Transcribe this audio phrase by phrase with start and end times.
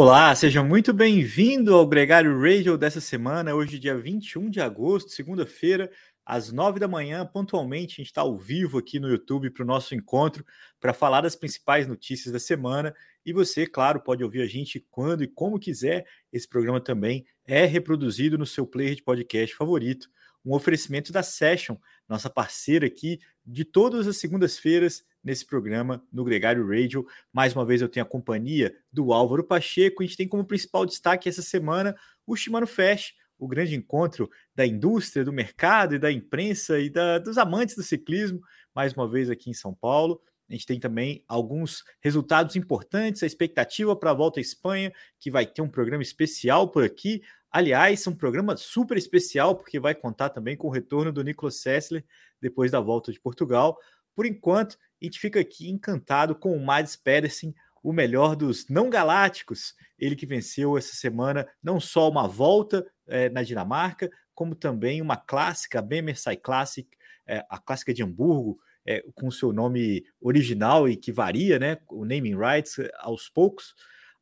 [0.00, 5.90] Olá, seja muito bem-vindo ao Gregário Radio dessa semana, hoje dia 21 de agosto, segunda-feira,
[6.24, 9.66] às nove da manhã, pontualmente, a gente está ao vivo aqui no YouTube para o
[9.66, 10.46] nosso encontro,
[10.78, 12.94] para falar das principais notícias da semana.
[13.26, 16.06] E você, claro, pode ouvir a gente quando e como quiser.
[16.32, 20.08] Esse programa também é reproduzido no seu player de podcast favorito.
[20.46, 21.76] Um oferecimento da Session,
[22.08, 27.06] nossa parceira aqui de todas as segundas-feiras nesse programa no Gregário Radio.
[27.32, 30.02] Mais uma vez eu tenho a companhia do Álvaro Pacheco.
[30.02, 31.94] A gente tem como principal destaque essa semana
[32.26, 37.18] o Shimano Fest, o grande encontro da indústria, do mercado e da imprensa e da,
[37.18, 38.40] dos amantes do ciclismo,
[38.74, 40.20] mais uma vez aqui em São Paulo.
[40.48, 45.30] A gente tem também alguns resultados importantes, a expectativa para a volta à Espanha, que
[45.30, 47.22] vai ter um programa especial por aqui.
[47.50, 52.04] Aliás, um programa super especial, porque vai contar também com o retorno do Nicolas Sessler
[52.40, 53.78] depois da volta de Portugal.
[54.14, 58.90] Por enquanto, a gente fica aqui encantado com o Mads Pedersen, o melhor dos não
[58.90, 59.74] galácticos.
[59.98, 65.16] Ele que venceu essa semana não só uma volta é, na Dinamarca, como também uma
[65.16, 66.88] clássica, a Bemersai Classic,
[67.26, 71.78] é, a clássica de Hamburgo, é, com seu nome original e que varia, né?
[71.90, 73.74] O naming rights aos poucos.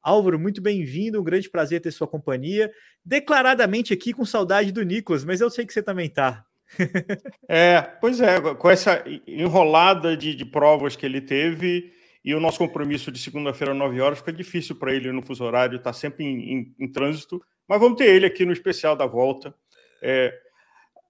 [0.06, 2.70] Álvaro, muito bem-vindo, um grande prazer ter sua companhia.
[3.04, 6.44] Declaradamente aqui com saudade do Nicolas, mas eu sei que você também está
[7.48, 11.92] é, pois é, com essa enrolada de, de, provas que ele teve
[12.24, 15.44] e o nosso compromisso de segunda-feira às 9 horas, fica difícil para ele no fuso
[15.44, 19.06] horário, está sempre em, em, em, trânsito, mas vamos ter ele aqui no especial da
[19.06, 19.52] volta.
[20.00, 20.32] É,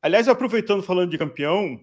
[0.00, 1.74] aliás, aproveitando falando de campeão,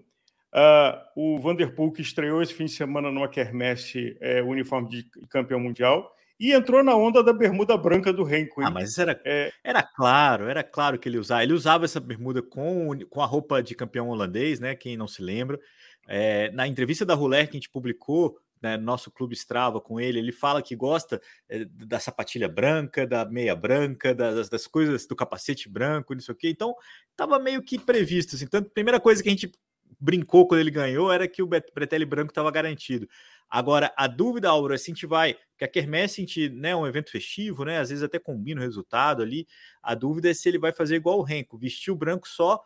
[0.53, 5.59] uh, o Vanderpool que estreou esse fim de semana numa quermesse é, uniforme de campeão
[5.59, 8.61] mundial, e entrou na onda da bermuda branca do Renko.
[8.61, 9.51] Ah, mas era, é...
[9.63, 11.43] era claro, era claro que ele usava.
[11.43, 14.75] Ele usava essa bermuda com, com a roupa de campeão holandês, né?
[14.75, 15.59] Quem não se lembra.
[16.07, 20.19] É, na entrevista da Ruler que a gente publicou, né, nosso clube Strava com ele,
[20.19, 25.15] ele fala que gosta é, da sapatilha branca, da meia branca, das, das coisas do
[25.15, 26.49] capacete branco, não sei o quê.
[26.49, 26.73] Então,
[27.11, 28.35] estava meio que previsto.
[28.35, 28.45] Assim.
[28.45, 29.51] Então, a primeira coisa que a gente
[29.99, 33.07] brincou quando ele ganhou era que o Bretelli branco estava garantido.
[33.53, 36.69] Agora, a dúvida, Álvaro, é se a gente vai, que a Kermesse a gente, né,
[36.69, 39.45] é um evento festivo, né, às vezes até combina o resultado ali,
[39.83, 42.59] a dúvida é se ele vai fazer igual o Renko, vestir o branco só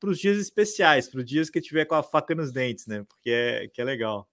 [0.00, 3.04] para os dias especiais, para os dias que tiver com a faca nos dentes, né,
[3.06, 4.26] porque é, que é legal.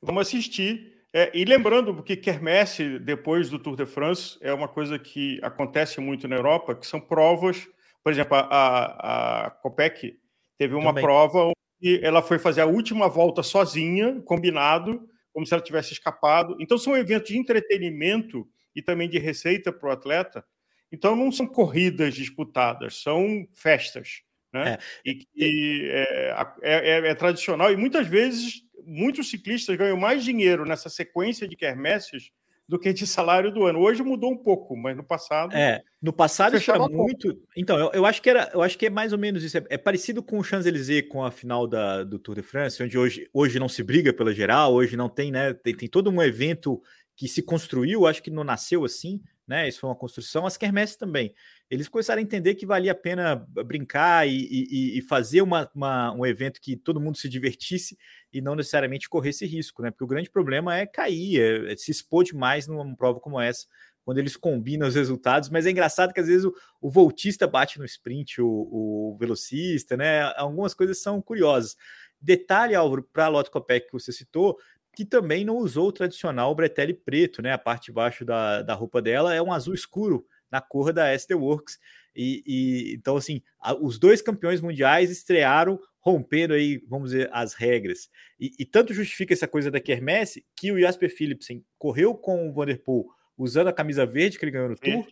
[0.00, 0.94] Vamos assistir.
[1.12, 6.00] É, e lembrando que Kermesse, depois do Tour de France, é uma coisa que acontece
[6.00, 7.66] muito na Europa, que são provas,
[8.00, 10.20] por exemplo, a, a Copec
[10.56, 11.02] teve uma Também.
[11.02, 11.50] prova
[11.82, 15.04] onde ela foi fazer a última volta sozinha, combinado,
[15.36, 16.56] como se ela tivesse escapado.
[16.58, 20.42] Então, são eventos de entretenimento e também de receita para o atleta.
[20.90, 24.22] Então, não são corridas disputadas, são festas.
[24.50, 24.72] Né?
[24.72, 24.78] É.
[25.04, 30.64] E, e é, é, é, é, tradicional, e muitas vezes muitos ciclistas ganham mais dinheiro
[30.64, 32.30] nessa sequência de quermesses
[32.68, 33.78] do que de salário do ano.
[33.78, 35.54] Hoje mudou um pouco, mas no passado.
[35.54, 37.40] É, no passado isso era muito.
[37.56, 39.56] Então, eu, eu, acho que era, eu acho que é mais ou menos isso.
[39.58, 42.98] É, é parecido com o Champs-Élysées com a final da, do Tour de France, onde
[42.98, 45.54] hoje, hoje não se briga pela geral, hoje não tem, né?
[45.54, 46.82] Tem, tem todo um evento
[47.14, 49.68] que se construiu, acho que não nasceu assim, né?
[49.68, 50.44] Isso foi uma construção.
[50.44, 51.32] As quermesses também.
[51.70, 56.12] Eles começaram a entender que valia a pena brincar e, e, e fazer uma, uma,
[56.12, 57.96] um evento que todo mundo se divertisse
[58.36, 59.90] e não necessariamente corresse risco, né?
[59.90, 63.66] Porque o grande problema é cair, é, é se expor demais numa prova como essa,
[64.04, 65.48] quando eles combinam os resultados.
[65.48, 69.96] Mas é engraçado que às vezes o, o voltista bate no sprint, o, o, velocista,
[69.96, 70.22] né?
[70.36, 71.78] Algumas coisas são curiosas.
[72.20, 74.58] Detalhe, Álvaro, para a Lotto Copec que você citou,
[74.94, 77.54] que também não usou o tradicional bretelle preto, né?
[77.54, 81.08] A parte de baixo da, da roupa dela é um azul escuro na cor da
[81.08, 81.78] SD Works.
[82.14, 87.52] E, e, então, assim, a, os dois campeões mundiais estrearam rompendo aí, vamos dizer, as
[87.52, 88.08] regras.
[88.38, 92.52] E, e tanto justifica essa coisa da Kermesse que o Jasper Philipsen correu com o
[92.52, 95.04] Vanderpool usando a camisa verde que ele ganhou no Tour.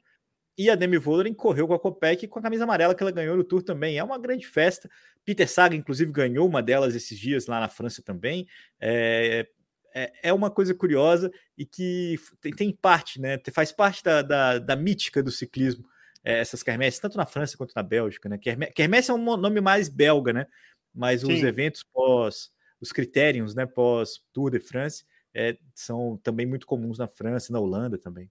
[0.56, 3.36] E a Demi Vollering correu com a Copec com a camisa amarela que ela ganhou
[3.36, 3.98] no Tour também.
[3.98, 4.88] É uma grande festa.
[5.24, 8.46] Peter Saga, inclusive, ganhou uma delas esses dias lá na França também.
[8.80, 9.48] É,
[9.92, 13.36] é, é uma coisa curiosa e que tem, tem parte, né?
[13.52, 15.84] Faz parte da, da, da mítica do ciclismo,
[16.22, 18.38] é, essas quermesses, tanto na França quanto na Bélgica, né?
[18.38, 20.46] Quermesse é um nome mais belga, né?
[20.94, 21.32] Mas Sim.
[21.32, 22.50] os eventos pós,
[22.80, 25.04] os critérios, né, pós Tour de France,
[25.34, 28.30] é, são também muito comuns na França, na Holanda também.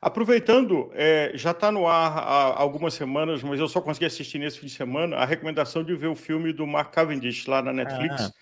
[0.00, 4.58] Aproveitando, é, já está no ar há algumas semanas, mas eu só consegui assistir nesse
[4.58, 8.22] fim de semana, a recomendação de ver o filme do Mark Cavendish lá na Netflix.
[8.22, 8.32] Ah.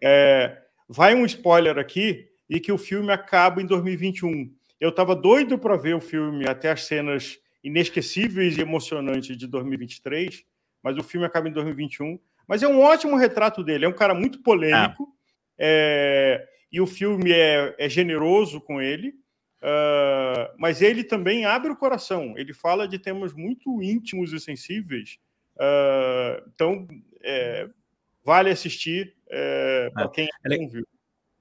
[0.00, 4.50] É, vai um spoiler aqui, e que o filme acaba em 2021.
[4.80, 10.44] Eu estava doido para ver o filme até as cenas inesquecíveis e emocionantes de 2023,
[10.82, 12.18] mas o filme acaba em 2021.
[12.48, 13.84] Mas é um ótimo retrato dele.
[13.84, 15.14] É um cara muito polêmico.
[15.58, 16.38] É.
[16.40, 19.14] É, e o filme é, é, generoso com ele.
[19.60, 22.34] Uh, mas ele também abre o coração.
[22.36, 25.18] Ele fala de temas muito íntimos e sensíveis.
[25.56, 26.86] Uh, então,
[27.22, 27.68] é,
[28.24, 30.86] vale assistir é, para é, quem não viu.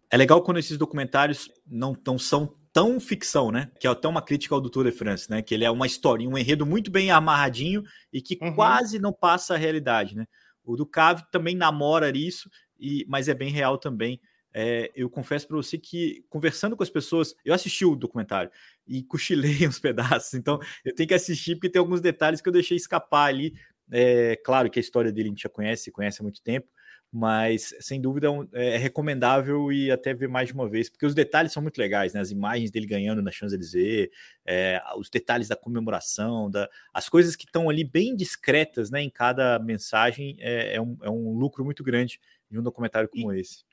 [0.10, 3.72] É legal quando esses documentários não, não são tão ficção, né?
[3.80, 5.42] Que é até uma crítica ao do Tour de France, né?
[5.42, 8.56] Que ele é uma história, um enredo muito bem amarradinho e que uhum.
[8.56, 10.26] quase não passa a realidade, né?
[10.68, 12.50] O do Cave também namora isso,
[12.80, 14.20] e, mas é bem real também.
[14.54, 18.52] É, eu confesso para você que, conversando com as pessoas, eu assisti o documentário
[18.88, 22.54] e cochilei uns pedaços, então eu tenho que assistir porque tem alguns detalhes que eu
[22.54, 23.54] deixei escapar ali.
[23.92, 26.68] É, claro que a história dele a gente já conhece, conhece há muito tempo,
[27.12, 31.16] mas sem dúvida é, é recomendável e até ver mais de uma vez, porque os
[31.16, 32.20] detalhes são muito legais, né?
[32.20, 34.10] As imagens dele ganhando na Champs-Élysées,
[34.46, 39.02] é, os detalhes da comemoração, da, as coisas que estão ali bem discretas, né?
[39.02, 42.20] Em cada mensagem é, é, um, é um lucro muito grande
[42.52, 43.64] de um documentário como e, esse.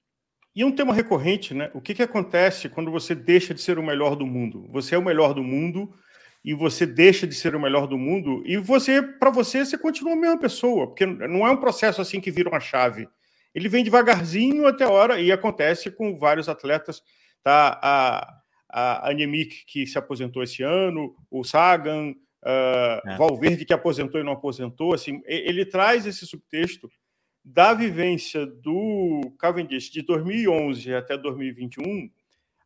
[0.55, 1.71] E um tema recorrente, né?
[1.75, 4.69] O que, que acontece quando você deixa de ser o melhor do mundo?
[4.71, 5.93] Você é o melhor do mundo
[6.45, 10.13] e você deixa de ser o melhor do mundo e você, para você, você continua
[10.13, 13.09] a mesma pessoa, porque não é um processo assim que vira uma chave
[13.55, 17.03] ele vem devagarzinho até a hora, e acontece com vários atletas.
[17.43, 17.79] Tá?
[17.83, 23.17] A, a Anemic, que se aposentou esse ano, o Sagan, uh, é.
[23.17, 24.93] Valverde, que aposentou e não aposentou.
[24.93, 26.91] Assim, ele traz esse subtexto
[27.45, 32.11] da vivência do Cavendish de 2011 até 2021,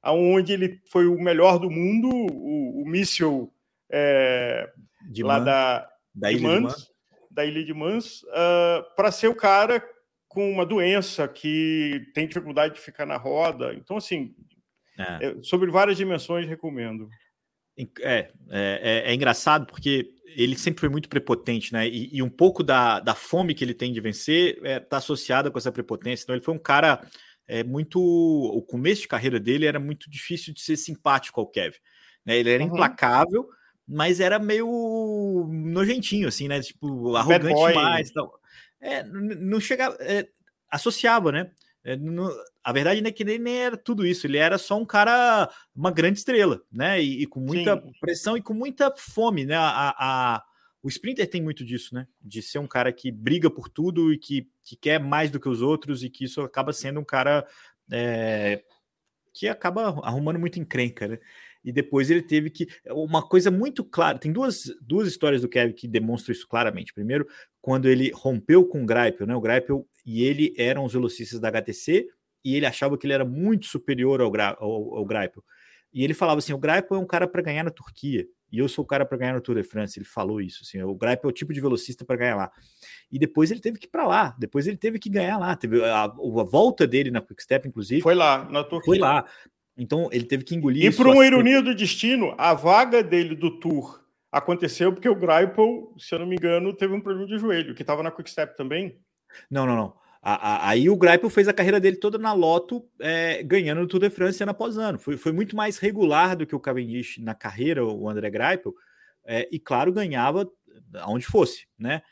[0.01, 3.53] aonde ele foi o melhor do mundo, o, o míssil
[3.91, 4.71] é,
[5.19, 6.89] lá Man, da, da, Ilha Mans, de
[7.31, 9.85] da Ilha de Mans, uh, para ser o cara
[10.39, 13.75] com uma doença que tem dificuldade de ficar na roda.
[13.75, 14.37] Então, assim,
[14.97, 15.35] é.
[15.43, 17.09] Sobre várias dimensões, recomendo.
[17.77, 21.89] É, é, é, é, engraçado porque ele sempre foi muito prepotente, né?
[21.89, 24.97] E, e um pouco da, da fome que ele tem de vencer está é, tá
[24.99, 26.23] associada com essa prepotência.
[26.23, 27.01] Então, ele foi um cara
[27.49, 28.01] é, muito.
[28.01, 31.79] O começo de carreira dele era muito difícil de ser simpático ao Kevin.
[32.25, 32.39] Né?
[32.39, 32.71] Ele era uhum.
[32.71, 33.49] implacável,
[33.89, 36.61] mas era meio nojentinho, assim, né?
[36.61, 38.09] Tipo, arrogante demais.
[38.09, 38.31] Então,
[38.81, 39.97] é, não chegava.
[40.01, 40.29] É,
[40.71, 41.51] associava, né?
[41.85, 42.29] É, no,
[42.63, 45.91] a verdade é que ele nem era tudo isso, ele era só um cara, uma
[45.91, 47.01] grande estrela, né?
[47.03, 47.93] E, e com muita Sim.
[48.01, 49.57] pressão e com muita fome, né?
[49.57, 50.45] A, a,
[50.83, 52.07] o Sprinter tem muito disso, né?
[52.21, 55.49] De ser um cara que briga por tudo e que, que quer mais do que
[55.49, 57.47] os outros, e que isso acaba sendo um cara
[57.91, 58.63] é,
[59.33, 61.19] que acaba arrumando muito encrenca, né?
[61.69, 62.67] E depois ele teve que.
[62.87, 66.95] Uma coisa muito clara, tem duas, duas histórias do Kevin que demonstram isso claramente.
[66.95, 67.29] Primeiro,
[67.61, 69.37] quando ele rompeu com o Greipel, né?
[69.37, 72.09] O Greipel e ele eram os velocistas da HTC
[72.43, 75.45] e ele achava que ele era muito superior ao, ao, ao Greipel.
[75.93, 78.27] E ele falava assim: o Greipel é um cara para ganhar na Turquia.
[78.51, 79.99] E eu sou o cara para ganhar no Tour de France.
[79.99, 80.61] Ele falou isso.
[80.63, 82.51] Assim, o Greipel é o tipo de velocista para ganhar lá.
[83.13, 84.35] E depois ele teve que ir para lá.
[84.39, 85.55] Depois ele teve que ganhar lá.
[85.55, 86.09] Teve a, a,
[86.45, 88.01] volta dele na Quick Step, inclusive.
[88.01, 88.87] Foi lá, na Turquia.
[88.87, 89.27] Foi lá.
[89.79, 90.85] Então ele teve que engolir.
[90.85, 95.95] E por uma ironia do destino, a vaga dele do Tour aconteceu porque o Greipel,
[95.97, 98.57] se eu não me engano, teve um problema de joelho, que estava na Quick Step
[98.57, 98.99] também.
[99.49, 99.95] Não, não, não.
[100.21, 103.87] A, a, aí o Greipel fez a carreira dele toda na Loto, é, ganhando no
[103.87, 104.99] Tour de France ano após ano.
[104.99, 108.75] Foi, foi muito mais regular do que o Cavendish na carreira, o André Greipel,
[109.25, 110.51] é, e claro, ganhava
[110.95, 112.03] aonde fosse, né?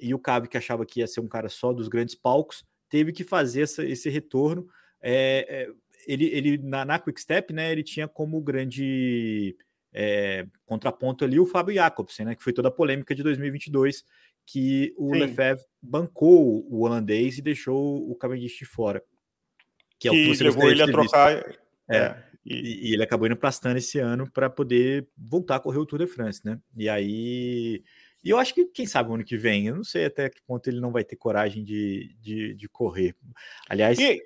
[0.00, 3.12] E o Cabe, que achava que ia ser um cara só dos grandes palcos, teve
[3.12, 4.68] que fazer essa, esse retorno.
[5.02, 5.68] É, é
[6.06, 9.56] ele, ele na, na Quick Step, né, ele tinha como grande
[9.92, 14.04] é, contraponto ali o Fábio Jacobsen, né, que foi toda a polêmica de 2022,
[14.46, 15.20] que o Sim.
[15.20, 19.02] Lefebvre bancou o holandês e deixou o Cavendish de fora.
[19.98, 21.32] Que, é o que levou ele a trocar.
[21.88, 22.24] É, é.
[22.46, 25.84] E, e, ele acabou indo para Astana esse ano para poder voltar a correr o
[25.84, 26.58] Tour de France, né?
[26.76, 27.82] E aí.
[28.24, 30.40] E eu acho que, quem sabe, o ano que vem, eu não sei até que
[30.42, 33.14] ponto ele não vai ter coragem de, de, de correr.
[33.68, 33.98] Aliás.
[33.98, 34.22] E,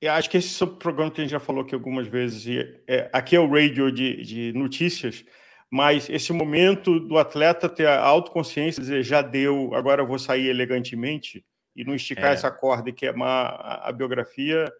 [0.00, 2.46] eu acho que esse é o programa que a gente já falou aqui algumas vezes.
[2.46, 5.24] E, é, aqui é o radio de, de notícias,
[5.70, 10.46] mas esse momento do atleta ter a autoconsciência, dizer já deu, agora eu vou sair
[10.48, 12.34] elegantemente e não esticar é.
[12.34, 14.70] essa corda e queimar a, a, biografia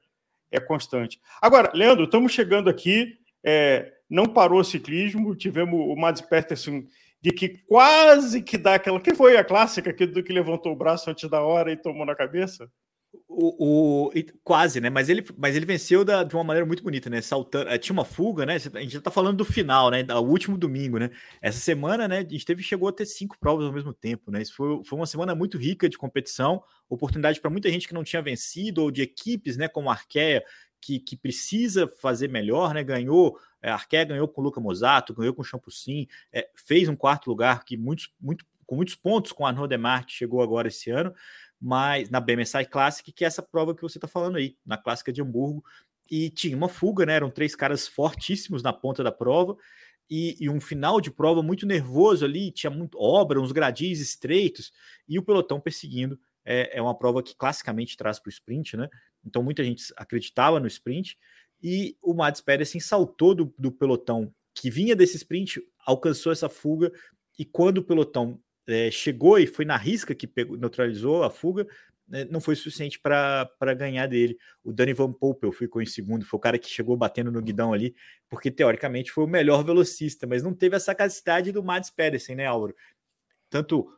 [0.50, 1.20] é constante.
[1.42, 6.84] Agora, Leandro, estamos chegando aqui, é, não parou o ciclismo, tivemos o Mads Peterson
[7.20, 9.00] de que quase que dá aquela.
[9.00, 12.06] que foi a clássica que, do que levantou o braço antes da hora e tomou
[12.06, 12.70] na cabeça?
[13.30, 14.10] O, o,
[14.42, 14.88] quase, né?
[14.88, 17.20] Mas ele, mas ele venceu da, de uma maneira muito bonita, né?
[17.20, 17.68] Saltando.
[17.68, 18.54] Eh, tinha uma fuga, né?
[18.54, 20.02] A gente já tá falando do final, né?
[20.14, 21.10] O último domingo, né?
[21.42, 22.18] Essa semana, né?
[22.18, 24.40] A gente teve, chegou a ter cinco provas ao mesmo tempo, né?
[24.40, 28.02] Isso foi, foi uma semana muito rica de competição, oportunidade para muita gente que não
[28.02, 29.68] tinha vencido, ou de equipes, né?
[29.68, 30.42] Como a Arqueia,
[30.80, 32.82] que, que precisa fazer melhor, né?
[32.82, 36.96] Ganhou, a Arqueia ganhou com o Luca Mosato, ganhou com o Champucin, é, fez um
[36.96, 40.90] quarto lugar que muitos, muito, com muitos pontos com a Arnaud Demarque chegou agora esse
[40.90, 41.14] ano
[41.60, 45.12] mas na BMSI Classic, que é essa prova que você está falando aí, na Clássica
[45.12, 45.64] de Hamburgo,
[46.10, 47.14] e tinha uma fuga, né?
[47.14, 49.56] Eram três caras fortíssimos na ponta da prova
[50.10, 54.72] e, e, um final de prova muito nervoso ali, tinha muito obra, uns gradis estreitos
[55.06, 56.18] e o pelotão perseguindo.
[56.44, 58.88] É, é uma prova que classicamente traz para o sprint, né?
[59.24, 61.18] Então muita gente acreditava no sprint
[61.62, 66.90] e o Mads Pedersen saltou do, do pelotão que vinha desse sprint, alcançou essa fuga
[67.38, 71.66] e quando o pelotão é, chegou e foi na risca que pegou, neutralizou a fuga,
[72.06, 74.36] né, não foi suficiente para ganhar dele.
[74.62, 77.72] O Danny Van Poppel ficou em segundo, foi o cara que chegou batendo no guidão
[77.72, 77.94] ali,
[78.28, 82.46] porque teoricamente foi o melhor velocista, mas não teve essa capacidade do Mads Pedersen, né,
[82.46, 82.74] Álvaro?
[83.50, 83.90] Tanto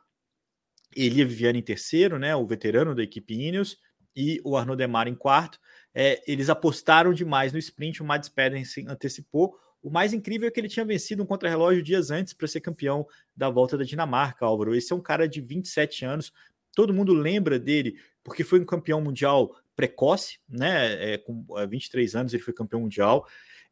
[0.95, 3.77] Elia Viviane em terceiro, né, o veterano da equipe Ineos,
[4.15, 5.59] e o Arnaud Demar em quarto.
[5.95, 9.57] É, eles apostaram demais no sprint, o Mads Pedersen antecipou.
[9.83, 13.07] O mais incrível é que ele tinha vencido um contrarrelógio dias antes para ser campeão
[13.35, 14.75] da volta da Dinamarca, Álvaro.
[14.75, 16.33] Esse é um cara de 27 anos,
[16.75, 21.15] todo mundo lembra dele porque foi um campeão mundial precoce, né?
[21.15, 23.27] É, com 23 anos ele foi campeão mundial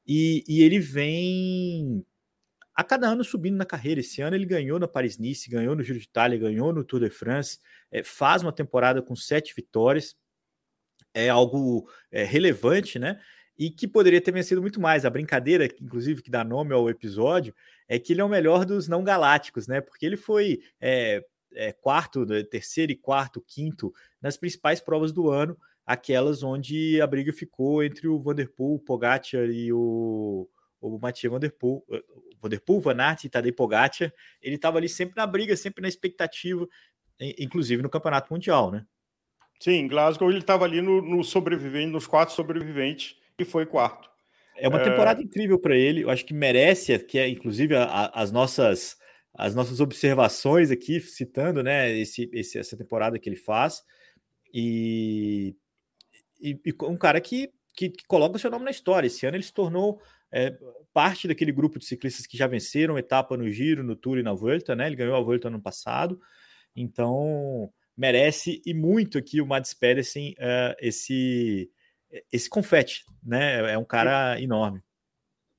[0.06, 2.04] e, e, ele vem
[2.74, 4.00] a cada ano subindo na carreira.
[4.00, 7.10] Esse ano ele ganhou na Paris-Nice, ganhou no Giro de Itália, ganhou no Tour de
[7.10, 7.58] France,
[7.90, 10.16] é, faz uma temporada com sete vitórias,
[11.12, 13.20] é algo é, relevante, né?
[13.58, 15.04] E que poderia ter vencido muito mais.
[15.04, 17.54] A brincadeira, inclusive, que dá nome ao episódio,
[17.88, 19.80] é que ele é o melhor dos não galácticos, né?
[19.80, 21.24] Porque ele foi é,
[21.54, 27.06] é, quarto, né, terceiro e quarto, quinto nas principais provas do ano, aquelas onde a
[27.06, 30.48] briga ficou entre o Vanderpool, o Pogacar e o,
[30.80, 32.02] o Mathieu Vanderpool, eh,
[32.40, 36.68] Vanderpool, Van Aert e Tadej Pogacar, ele estava ali sempre na briga, sempre na expectativa,
[37.38, 38.86] inclusive no Campeonato Mundial, né?
[39.58, 44.08] Sim, Glasgow ele estava ali no, no sobrevivente, nos quatro sobreviventes e foi quarto.
[44.56, 45.24] É uma temporada é...
[45.24, 46.02] incrível para ele.
[46.02, 48.96] Eu acho que merece, que é inclusive a, a, as nossas
[49.34, 53.84] as nossas observações aqui, citando né, esse, esse, essa temporada que ele faz.
[54.52, 55.54] E,
[56.40, 59.06] e, e um cara que, que, que, coloca o seu nome na história.
[59.06, 60.02] Esse ano ele se tornou
[60.32, 60.58] é,
[60.92, 64.32] parte daquele grupo de ciclistas que já venceram etapa no Giro, no Tour e na
[64.32, 64.74] Volta.
[64.74, 64.88] Né?
[64.88, 66.20] Ele ganhou a Volta ano passado.
[66.74, 71.70] Então, merece e muito aqui o Mads Pedersen uh, esse,
[72.32, 73.04] esse confete.
[73.22, 73.72] Né?
[73.72, 74.80] É um cara enorme.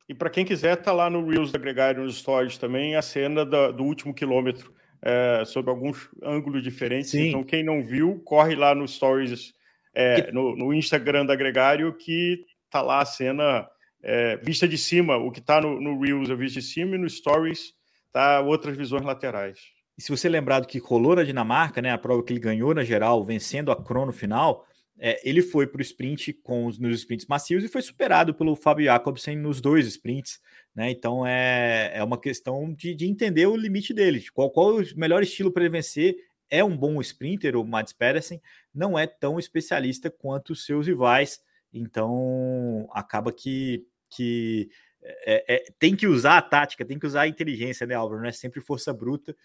[0.08, 3.46] E para quem quiser, tá lá no Reels da Gregário, nos stories também, a cena
[3.46, 7.12] da, do último quilômetro, é, sob alguns ângulos diferentes.
[7.12, 7.27] Sim.
[7.27, 9.53] Então, quem não viu, corre lá no stories,
[9.94, 13.70] é, no, no, Instagram da Gregário, que tá lá a cena
[14.01, 15.15] é, vista de cima.
[15.15, 17.74] O que tá no, no Reels é vista de cima e no stories
[18.12, 19.60] tá outras visões laterais.
[19.96, 22.74] E se você lembrar do que rolou na Dinamarca, né, a prova que ele ganhou
[22.74, 24.65] na geral, vencendo a crono final,
[25.00, 28.56] é, ele foi para o sprint com os, nos sprints macios e foi superado pelo
[28.56, 30.41] Fábio Jacobsen nos dois sprints.
[30.75, 30.91] Né?
[30.91, 34.84] Então é, é uma questão de, de entender o limite dele, de qual, qual o
[34.98, 36.15] melhor estilo para ele vencer.
[36.50, 38.41] É um bom sprinter, o Mads Pedersen,
[38.74, 41.39] não é tão especialista quanto os seus rivais,
[41.72, 44.70] então acaba que, que
[45.01, 48.22] é, é, tem que usar a tática, tem que usar a inteligência, né, Álvaro?
[48.22, 49.36] Não é sempre força bruta.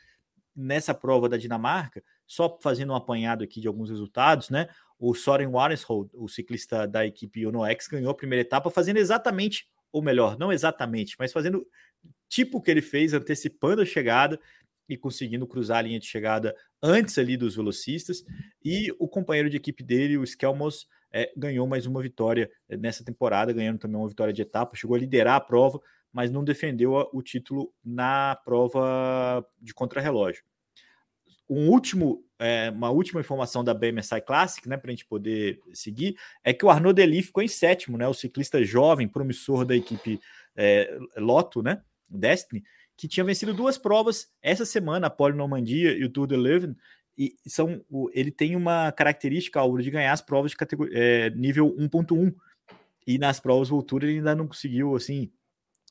[0.56, 4.68] Nessa prova da Dinamarca, só fazendo um apanhado aqui de alguns resultados, né?
[4.98, 10.02] o Soren Warenshold, o ciclista da equipe UnoX, ganhou a primeira etapa fazendo exatamente, ou
[10.02, 11.66] melhor, não exatamente, mas fazendo
[12.28, 14.40] tipo o que ele fez, antecipando a chegada
[14.88, 18.24] e conseguindo cruzar a linha de chegada antes ali dos velocistas.
[18.62, 23.04] E o companheiro de equipe dele, o Skelmos, é, ganhou mais uma vitória é, nessa
[23.04, 25.80] temporada, ganhando também uma vitória de etapa, chegou a liderar a prova,
[26.12, 30.42] mas não defendeu o título na prova de contrarrelógio
[31.48, 36.16] um último, é, uma última informação da BMSI Classic, né, para a gente poder seguir,
[36.42, 40.20] é que o Arnaud Deli ficou em sétimo, né, o ciclista jovem, promissor da equipe
[40.56, 42.62] é, Lotto, né, Destiny,
[42.96, 46.76] que tinha vencido duas provas essa semana, a Pole Normandia e o Tour de Leuven,
[47.16, 51.74] e são, ele tem uma característica, Álvaro, de ganhar as provas de categoria, é, nível
[51.76, 52.34] 1.1,
[53.06, 55.30] e nas provas Voltura ele ainda não conseguiu, assim,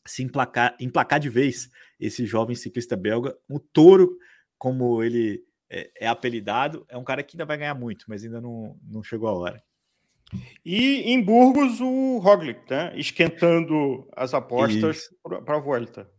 [0.06, 1.70] se emplacar, emplacar de vez
[2.00, 4.18] esse jovem ciclista belga, um touro
[4.58, 8.40] como ele é, é, apelidado, é um cara que ainda vai ganhar muito, mas ainda
[8.40, 9.64] não, não chegou a hora.
[10.66, 12.94] E em Burgos, o Roglic, né?
[12.96, 16.10] esquentando as apostas para a volta.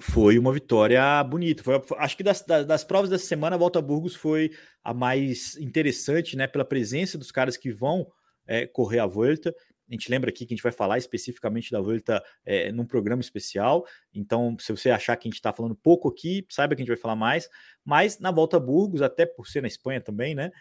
[0.00, 1.62] Foi uma vitória bonita.
[1.62, 4.50] Foi, acho que das, das, das, provas dessa semana, a volta a Burgos foi
[4.82, 6.46] a mais interessante, né?
[6.46, 8.06] Pela presença dos caras que vão
[8.46, 9.54] é, correr a volta.
[9.90, 13.20] A gente lembra aqui que a gente vai falar especificamente da Volta é, num programa
[13.20, 13.84] especial.
[14.14, 16.94] Então, se você achar que a gente está falando pouco aqui, saiba que a gente
[16.94, 17.48] vai falar mais.
[17.84, 20.52] Mas na Volta a Burgos, até por ser na Espanha também, né?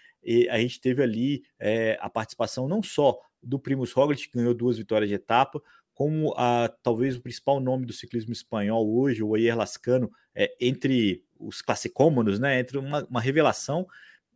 [0.50, 4.78] a gente teve ali é, a participação não só do Primus Roglic, que ganhou duas
[4.78, 5.62] vitórias de etapa,
[5.94, 11.24] como a, talvez o principal nome do ciclismo espanhol hoje, o Oyer Lascano, é, entre
[11.38, 12.60] os classicômonos, né?
[12.60, 13.86] Entre uma, uma revelação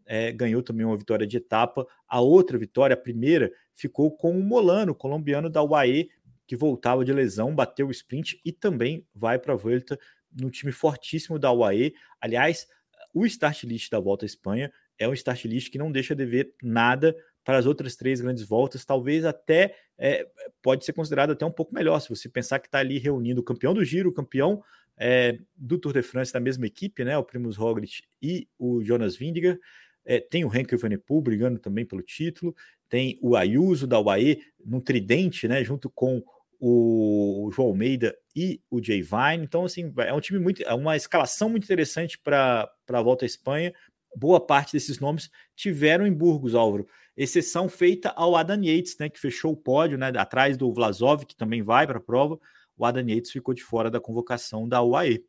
[0.05, 1.85] é, ganhou também uma vitória de etapa.
[2.07, 6.09] A outra vitória, a primeira, ficou com o Molano, colombiano da UAE,
[6.45, 9.97] que voltava de lesão, bateu o sprint e também vai para a volta
[10.31, 11.93] no time fortíssimo da UAE.
[12.19, 12.67] Aliás,
[13.13, 16.25] o start list da Volta à Espanha é um start list que não deixa de
[16.25, 20.27] ver nada para as outras três grandes voltas, talvez até é,
[20.61, 23.43] pode ser considerado até um pouco melhor, se você pensar que está ali reunindo o
[23.43, 24.63] campeão do Giro, o campeão
[24.97, 29.15] é, do Tour de France da mesma equipe, né, o Primus Roglic e o Jonas
[29.15, 29.59] Vingegaard,
[30.05, 32.55] é, tem o Henkel Evenepoel brigando também pelo título,
[32.89, 36.23] tem o Ayuso da UAE no tridente, né, junto com
[36.59, 39.43] o João Almeida e o Jay Vine.
[39.43, 43.27] Então, assim, é um time muito, é uma escalação muito interessante para a volta à
[43.27, 43.73] Espanha.
[44.15, 46.87] Boa parte desses nomes tiveram em Burgos, Álvaro.
[47.17, 51.35] Exceção feita ao Adam Yates, né, que fechou o pódio, né, atrás do Vlasov, que
[51.35, 52.39] também vai para a prova.
[52.77, 55.23] O Adam Yates ficou de fora da convocação da UAE.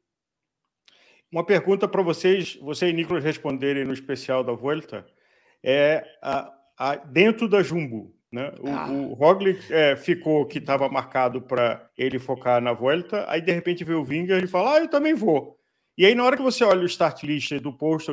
[1.35, 5.05] Uma pergunta para vocês, você e Nicolas responderem no especial da Volta,
[5.65, 6.49] é a,
[6.79, 8.53] a, dentro da Jumbo, né?
[8.61, 8.89] O, ah.
[8.89, 13.83] o Roglic é, ficou que estava marcado para ele focar na Volta, aí de repente
[13.83, 15.59] vê o Vinga e fala, ah, eu também vou.
[15.99, 18.13] E aí na hora que você olha o start list do post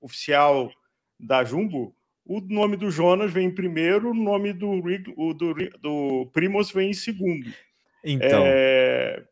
[0.00, 0.72] oficial
[1.20, 1.94] da Jumbo,
[2.26, 4.82] o nome do Jonas vem em primeiro, o nome do,
[5.34, 7.48] do, do Primos vem em segundo.
[8.02, 9.22] Então, é,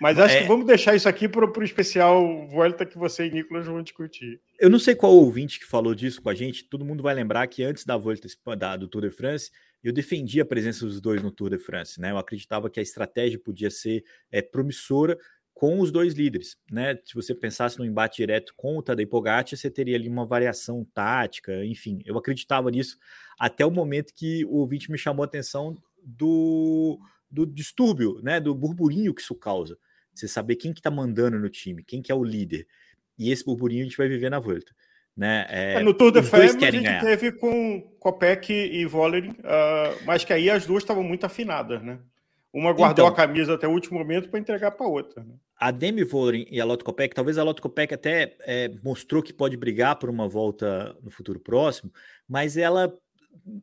[0.00, 0.42] mas acho é...
[0.42, 4.40] que vamos deixar isso aqui para o especial Volta que você e Nicolas vão discutir.
[4.58, 6.64] Eu não sei qual ouvinte que falou disso com a gente.
[6.64, 9.50] Todo mundo vai lembrar que antes da Volta da, do Tour de France,
[9.82, 12.00] eu defendia a presença dos dois no Tour de France.
[12.00, 12.10] Né?
[12.10, 15.18] Eu acreditava que a estratégia podia ser é, promissora
[15.58, 16.56] com os dois líderes.
[16.70, 16.96] Né?
[17.04, 20.86] Se você pensasse no embate direto com o Tadej Pogacar, você teria ali uma variação
[20.94, 22.00] tática, enfim.
[22.04, 22.96] Eu acreditava nisso
[23.38, 28.38] até o momento que o ouvinte me chamou a atenção do, do distúrbio, né?
[28.40, 29.76] do burburinho que isso causa.
[30.18, 32.66] Você saber quem que tá mandando no time, quem que é o líder.
[33.18, 34.72] E esse burburinho a gente vai viver na volta.
[35.16, 35.46] Né?
[35.48, 37.02] É, é no Tour de France a gente ganhar.
[37.02, 41.98] teve com Copec e Vollering, uh, mas que aí as duas estavam muito afinadas, né?
[42.52, 45.22] Uma guardou então, a camisa até o último momento para entregar para outra.
[45.22, 45.34] Né?
[45.56, 49.32] A Demi Vollering e a Lotto Copec, talvez a Lotto Copec até é, mostrou que
[49.32, 51.92] pode brigar por uma volta no futuro próximo,
[52.26, 52.96] mas ela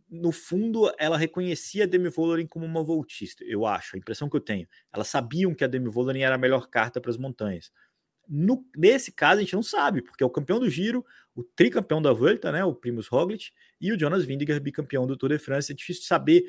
[0.09, 4.35] no fundo, ela reconhecia a Demi Vollering como uma voltista, eu acho, a impressão que
[4.35, 4.67] eu tenho.
[4.93, 7.71] Elas sabiam que a Demi Vollering era a melhor carta para as montanhas.
[8.27, 12.01] No, nesse caso, a gente não sabe, porque é o campeão do Giro, o tricampeão
[12.01, 15.71] da Volta, né, o Primus Roglic, e o Jonas Vingegaard, bicampeão do Tour de France.
[15.71, 16.43] É difícil saber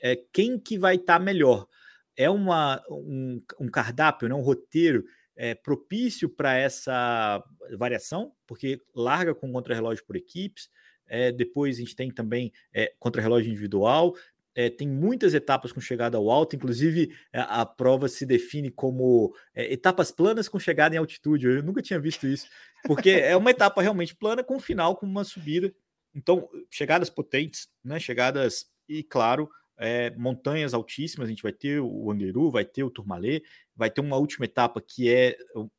[0.00, 1.68] é, quem que vai estar tá melhor.
[2.16, 5.04] É uma, um, um cardápio, né, um roteiro
[5.36, 7.42] é, propício para essa
[7.78, 10.68] variação, porque larga com contra-relógio por equipes,
[11.10, 14.14] é, depois a gente tem também é, contra-relógio individual.
[14.54, 19.34] É, tem muitas etapas com chegada ao alto, inclusive a, a prova se define como
[19.54, 21.46] é, etapas planas com chegada em altitude.
[21.46, 22.48] Eu nunca tinha visto isso,
[22.84, 25.74] porque é uma etapa realmente plana com final com uma subida.
[26.14, 27.98] Então, chegadas potentes, né?
[28.00, 31.26] Chegadas e claro, é, montanhas altíssimas.
[31.26, 33.42] A gente vai ter o Angliru, vai ter o Tourmalet,
[33.74, 35.36] vai ter uma última etapa que é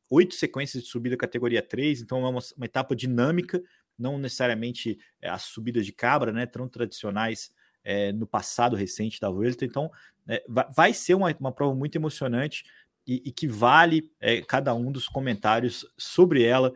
[0.09, 3.61] oito sequências de subida categoria 3, então é uma, uma etapa dinâmica
[4.01, 7.51] não necessariamente é, as subidas de cabra, né, tão tradicionais
[7.83, 9.63] é, no passado recente da Vuelta.
[9.63, 9.91] Então,
[10.27, 12.63] é, vai ser uma, uma prova muito emocionante
[13.05, 14.11] e, e que vale
[14.47, 16.71] cada um dos comentários sobre ela.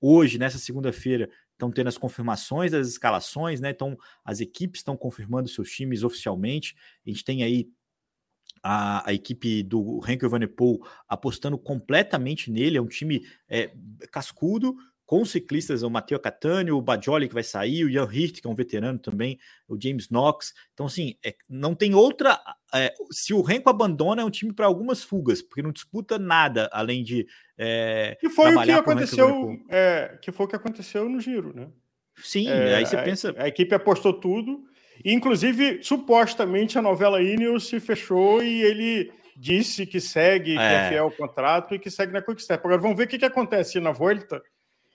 [0.00, 3.70] Hoje, nessa segunda-feira, estão tendo as confirmações das escalações, né?
[3.70, 6.74] Então, as equipes estão confirmando seus times oficialmente.
[7.06, 7.68] A gente tem aí
[8.62, 12.78] a, a, equipe do Henkel Vanepoel apostando completamente nele.
[12.78, 13.72] É um time é,
[14.10, 14.74] cascudo,
[15.12, 18.50] com ciclistas, o Matteo Catania, o Bajoli que vai sair, o Jan Hirt, que é
[18.50, 20.54] um veterano também, o James Knox.
[20.72, 22.40] Então, assim, é, não tem outra.
[22.74, 26.66] É, se o Renko abandona, é um time para algumas fugas, porque não disputa nada
[26.72, 27.26] além de.
[27.58, 29.54] É, que foi o que aconteceu.
[29.68, 31.68] É, que foi o que aconteceu no Giro, né?
[32.16, 33.34] Sim, é, aí você pensa.
[33.36, 34.64] A, a equipe apostou tudo.
[35.04, 40.88] Inclusive, supostamente a novela Ineos se fechou e ele disse que segue, que é, é
[40.88, 42.64] fiel ao contrato e que segue na Quickstep.
[42.64, 44.42] Agora vamos ver o que, que acontece na Volta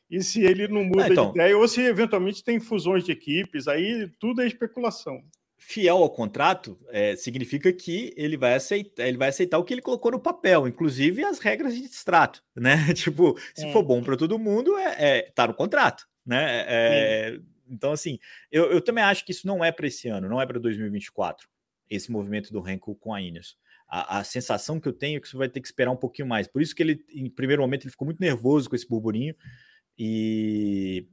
[0.10, 3.12] e se ele não muda é, então, de ideia, ou se eventualmente tem fusões de
[3.12, 5.22] equipes, aí tudo é especulação.
[5.58, 9.82] Fiel ao contrato é, significa que ele vai aceitar, ele vai aceitar o que ele
[9.82, 12.94] colocou no papel, inclusive as regras de distrato, né?
[12.94, 13.74] tipo, se hum.
[13.74, 16.64] for bom para todo mundo, é, é, tá no contrato, né?
[16.68, 17.40] É,
[17.70, 18.18] então, assim,
[18.52, 21.50] eu, eu também acho que isso não é para esse ano, não é para 2024,
[21.90, 23.58] esse movimento do Renko com a Ineos.
[23.90, 26.28] A, a, sensação que eu tenho é que você vai ter que esperar um pouquinho
[26.28, 26.48] mais.
[26.48, 29.34] Por isso que ele, em primeiro momento, ele ficou muito nervoso com esse burburinho.
[29.98, 31.08] E,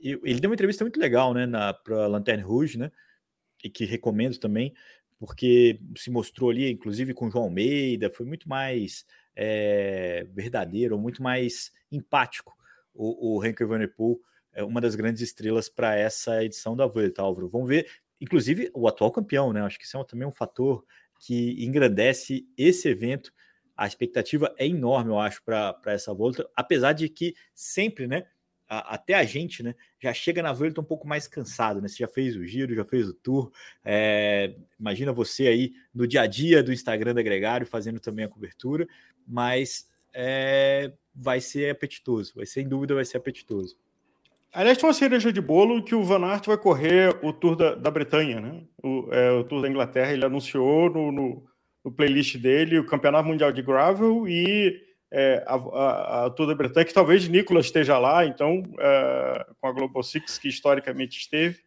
[0.00, 1.46] e ele deu uma entrevista muito legal, né,
[1.84, 2.90] para Lanterne Rouge, né,
[3.62, 4.72] e que recomendo também,
[5.18, 9.04] porque se mostrou ali, inclusive com João Almeida, foi muito mais
[9.36, 12.56] é, verdadeiro, muito mais empático
[12.94, 14.20] o, o Henker Van Der Poel
[14.52, 17.48] é, uma das grandes estrelas para essa edição da Vuelta, Álvaro.
[17.48, 17.88] Vamos ver,
[18.20, 19.62] inclusive, o atual campeão, né?
[19.62, 20.84] Acho que isso é também um fator
[21.20, 23.32] que engrandece esse evento.
[23.80, 28.26] A expectativa é enorme, eu acho, para essa volta, apesar de que sempre, né?
[28.68, 29.74] A, até a gente, né?
[29.98, 31.88] Já chega na volta um pouco mais cansado, né?
[31.88, 33.50] Você já fez o giro, já fez o tour.
[33.82, 38.28] É, imagina você aí no dia a dia do Instagram da Gregário fazendo também a
[38.28, 38.86] cobertura,
[39.26, 43.78] mas é, vai ser apetitoso, vai sem dúvida vai ser apetitoso.
[44.52, 47.74] Aliás, tem uma cereja de bolo que o Van Aert vai correr o Tour da,
[47.74, 48.62] da Bretanha, né?
[48.82, 50.12] O, é, o Tour da Inglaterra.
[50.12, 51.49] Ele anunciou no, no,
[51.84, 54.80] no, playlist dele o Campeonato Mundial de Gravel e
[55.12, 59.66] é, a, a, a, Tour da Bretanha, que talvez Nicolas esteja lá, então, é, com
[59.66, 61.58] a Global Six, que historicamente esteve.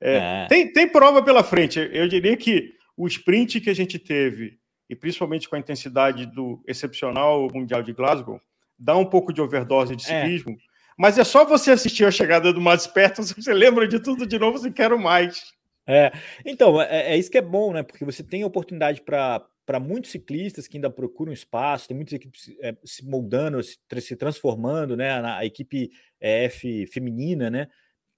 [0.00, 0.46] É, é.
[0.48, 1.78] Tem, tem prova pela frente.
[1.92, 6.62] Eu diria que o sprint que a gente teve, e principalmente com a intensidade do
[6.66, 8.40] excepcional Mundial de Glasgow,
[8.78, 10.20] dá um pouco de overdose de é.
[10.20, 10.56] ciclismo
[10.96, 14.38] mas é só você assistir a chegada do mais perto, você lembra de tudo de
[14.38, 15.54] novo e quero mais.
[15.86, 16.10] É,
[16.44, 17.82] então, é, é, isso que é bom, né?
[17.82, 22.76] Porque você tem oportunidade para muitos ciclistas que ainda procuram espaço, tem muitas equipes é,
[22.84, 25.10] se moldando, se, se, transformando, né?
[25.10, 27.68] A, a equipe é, F feminina, né?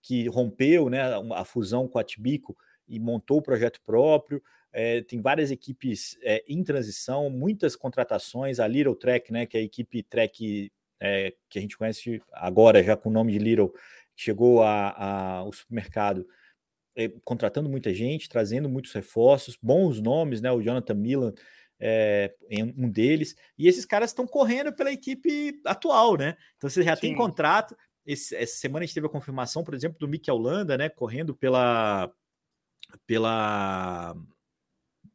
[0.02, 1.02] Que rompeu, né?
[1.02, 2.56] A, a fusão com a Tibico
[2.88, 4.42] e montou o projeto próprio.
[4.72, 8.60] É, tem várias equipes é, em transição, muitas contratações.
[8.60, 9.44] A Little Trek, né?
[9.44, 13.32] Que é a equipe Trek é, que a gente conhece agora já com o nome
[13.32, 13.72] de Little,
[14.16, 16.28] chegou ao supermercado é,
[17.24, 20.50] contratando muita gente, trazendo muitos reforços, bons nomes, né?
[20.50, 21.32] O Jonathan Milan
[21.80, 22.34] é
[22.76, 26.36] um deles, e esses caras estão correndo pela equipe atual, né?
[26.56, 27.02] Então você já Sim.
[27.02, 27.76] tem contrato.
[28.04, 30.88] Esse, essa semana a gente teve a confirmação, por exemplo, do Mikel Landa, né?
[30.88, 32.10] Correndo pela
[33.06, 34.16] pela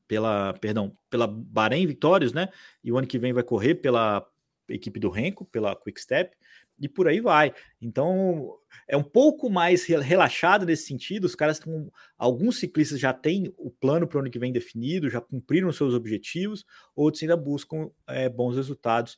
[0.07, 2.49] pela, perdão, pela Bahrein Vitórios, né?
[2.83, 4.25] E o ano que vem vai correr pela
[4.69, 6.35] equipe do Renko, pela Quick Step,
[6.79, 7.53] e por aí vai.
[7.81, 8.57] Então,
[8.87, 11.25] é um pouco mais relaxado nesse sentido.
[11.25, 11.91] Os caras estão.
[12.17, 15.93] Alguns ciclistas já têm o plano para o ano que vem definido, já cumpriram seus
[15.93, 19.17] objetivos, outros ainda buscam é, bons resultados.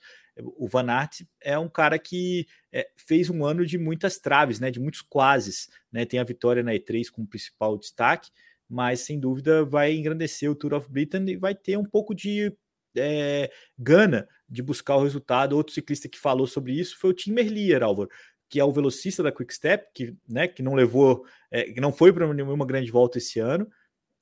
[0.57, 4.69] O Van Aert é um cara que é, fez um ano de muitas traves, né,
[4.69, 5.69] de muitos quases.
[5.91, 8.29] Né, tem a vitória na E3 como principal destaque,
[8.67, 12.53] mas sem dúvida vai engrandecer o Tour of Britain e vai ter um pouco de
[12.97, 15.55] é, gana de buscar o resultado.
[15.55, 18.09] Outro ciclista que falou sobre isso foi o Tim Merlier, Álvaro,
[18.49, 21.91] que é o velocista da Quick Step, que, né, que não levou, é, que não
[21.91, 23.67] foi para nenhuma grande volta esse ano,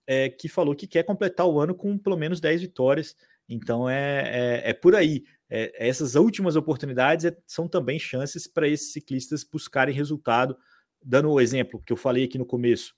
[0.08, 3.16] é, que falou que quer completar o ano com pelo menos 10 vitórias.
[3.48, 5.24] Então é, é, é por aí.
[5.50, 10.58] É, essas últimas oportunidades é, são também chances para esses ciclistas buscarem resultado.
[11.02, 12.96] Dando o exemplo que eu falei aqui no começo,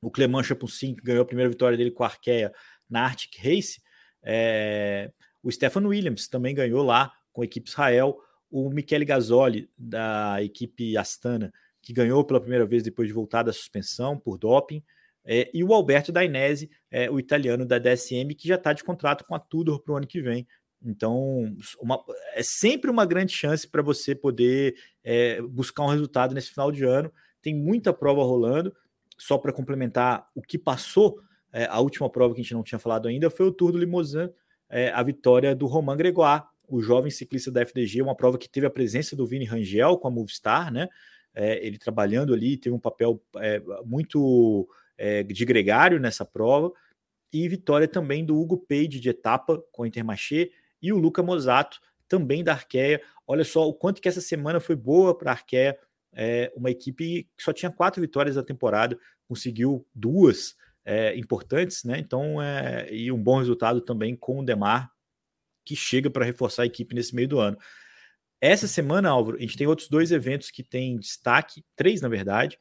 [0.00, 2.52] o Clement Chapucin, que ganhou a primeira vitória dele com a Arkea
[2.88, 3.80] na Arctic Race,
[4.22, 5.10] é,
[5.42, 8.18] o Stefan Williams também ganhou lá com a equipe Israel.
[8.50, 13.52] O Michele Gasoli, da equipe Astana, que ganhou pela primeira vez depois de voltar da
[13.52, 14.82] suspensão por doping.
[15.24, 19.24] É, e o Alberto Dainese, é, o italiano da DSM, que já está de contrato
[19.24, 20.46] com a Tudor para o ano que vem.
[20.84, 22.02] Então, uma,
[22.34, 26.84] é sempre uma grande chance para você poder é, buscar um resultado nesse final de
[26.84, 27.12] ano.
[27.40, 28.74] Tem muita prova rolando.
[29.18, 31.20] Só para complementar o que passou,
[31.52, 33.78] é, a última prova que a gente não tinha falado ainda foi o Tour do
[33.78, 34.30] Limousin,
[34.70, 38.66] é, a vitória do Romain Gregoire, o jovem ciclista da FDG, uma prova que teve
[38.66, 40.88] a presença do Vini Rangel com a Movistar, né?
[41.34, 46.72] É, ele trabalhando ali, teve um papel é, muito é, de gregário nessa prova,
[47.32, 51.80] e vitória também do Hugo Page de etapa com a Intermarché e o Luca Mosato
[52.06, 53.00] também da Arkea.
[53.26, 55.78] Olha só o quanto que essa semana foi boa para a Arkea,
[56.14, 60.54] é, uma equipe que só tinha quatro vitórias da temporada, conseguiu duas
[60.84, 61.98] é, importantes, né?
[61.98, 64.90] Então, é, e um bom resultado também com o Demar,
[65.64, 67.56] que chega para reforçar a equipe nesse meio do ano.
[68.40, 72.58] Essa semana, Álvaro, a gente tem outros dois eventos que têm destaque, três na verdade.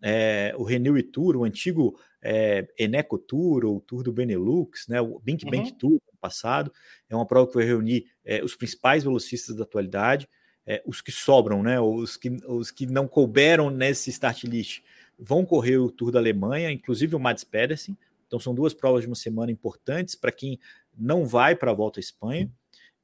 [0.00, 5.18] É, o Renew Tour, o antigo é, Eneco Tour, ou Tour do Benelux, né, o
[5.18, 5.50] Bink uhum.
[5.50, 6.72] Bank Tour passado,
[7.08, 10.28] é uma prova que vai reunir é, os principais velocistas da atualidade,
[10.66, 14.82] é, os que sobram, né, os que, os que não couberam nesse start list,
[15.18, 17.96] vão correr o Tour da Alemanha, inclusive o Mads Pedersen.
[18.26, 20.58] Então são duas provas de uma semana importantes para quem
[20.96, 22.50] não vai para a volta à Espanha.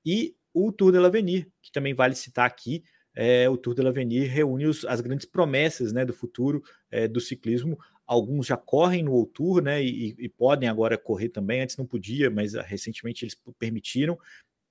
[0.05, 2.83] E o Tour de l'Avenir, que também vale citar aqui,
[3.15, 7.21] é, o Tour de l'Avenir reúne os, as grandes promessas né, do futuro é, do
[7.21, 7.79] ciclismo.
[8.07, 11.61] Alguns já correm no Tour né, e, e, podem agora correr também.
[11.61, 14.19] Antes não podia, mas ah, recentemente eles permitiram.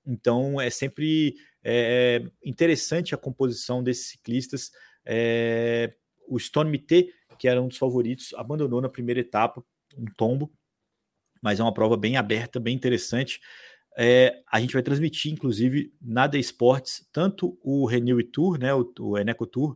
[0.06, 4.72] Então é sempre é, interessante a composição desses ciclistas.
[5.04, 5.94] É,
[6.28, 7.08] o Stone Mité
[7.40, 9.64] que era um dos favoritos, abandonou na primeira etapa,
[9.96, 10.52] um tombo,
[11.42, 13.40] mas é uma prova bem aberta, bem interessante.
[13.96, 18.92] É, a gente vai transmitir, inclusive, na The Sports, tanto o Renew Tour, né, o,
[19.00, 19.74] o Eneco Tour,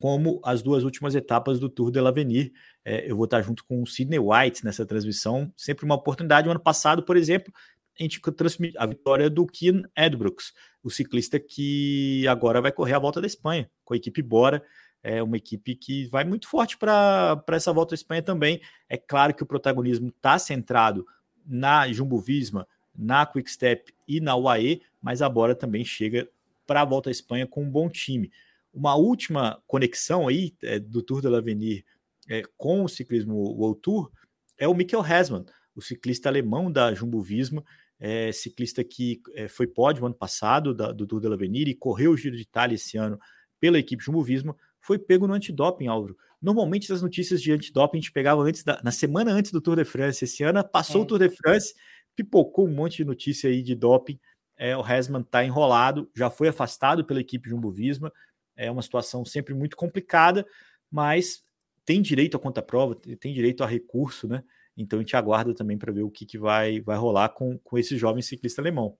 [0.00, 2.50] como as duas últimas etapas do Tour de l'Avenir.
[2.82, 6.48] É, eu vou estar junto com o Sidney White nessa transmissão, sempre uma oportunidade.
[6.48, 7.52] O ano passado, por exemplo,
[8.00, 12.98] a gente transmitiu a vitória do Kian Edbrooks, o ciclista que agora vai correr a
[12.98, 14.64] volta da Espanha com a equipe Bora.
[15.02, 18.60] É uma equipe que vai muito forte para essa volta à Espanha também.
[18.88, 21.04] É claro que o protagonismo está centrado
[21.44, 26.28] na Jumbo Visma, na Quickstep e na UAE, mas a Bora também chega
[26.66, 28.30] para a volta à Espanha com um bom time.
[28.72, 31.84] Uma última conexão aí é, do Tour de l'Avenir
[32.28, 34.10] é, com o ciclismo World Tour
[34.56, 37.64] é o Mikkel Hasman, o ciclista alemão da Jumbo Visma,
[37.98, 42.12] é, ciclista que é, foi pódio ano passado da, do Tour de l'Avenir e correu
[42.12, 43.18] o Giro de Itália esse ano
[43.60, 46.16] pela equipe Jumbo Visma, foi pego no antidoping, Álvaro.
[46.40, 49.76] Normalmente as notícias de antidoping a gente pegava antes da, na semana antes do Tour
[49.76, 50.24] de France.
[50.24, 51.04] Esse ano passou é.
[51.04, 51.72] o Tour de France,
[52.16, 54.18] pipocou um monte de notícia aí de doping.
[54.58, 58.12] É, o Hasman está enrolado, já foi afastado pela equipe Jumbo Visma,
[58.56, 60.46] é uma situação sempre muito complicada,
[60.90, 61.42] mas
[61.84, 64.44] tem direito à conta-prova, tem direito a recurso, né?
[64.76, 67.78] Então a gente aguarda também para ver o que, que vai, vai rolar com, com
[67.78, 68.96] esse jovem ciclista alemão.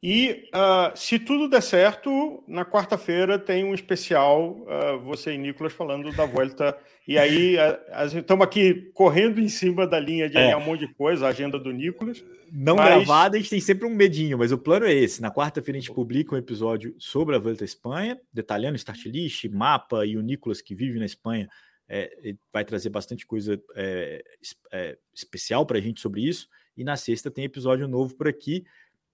[0.00, 5.72] E uh, se tudo der certo, na quarta-feira tem um especial, uh, você e Nicolas
[5.72, 6.78] falando da volta.
[7.06, 7.56] E aí
[8.14, 10.56] estamos aqui correndo em cima da linha de é.
[10.56, 12.22] um monte de coisa, a agenda do Nicolas.
[12.52, 12.86] Não mas...
[12.86, 15.20] gravada, a gente tem sempre um medinho, mas o plano é esse.
[15.20, 19.04] Na quarta-feira a gente publica um episódio sobre a Volta à Espanha, detalhando o start
[19.06, 21.48] list, mapa e o Nicolas que vive na Espanha.
[21.88, 24.22] É, vai trazer bastante coisa é,
[24.70, 26.46] é especial para a gente sobre isso.
[26.76, 28.64] E na sexta tem episódio novo por aqui.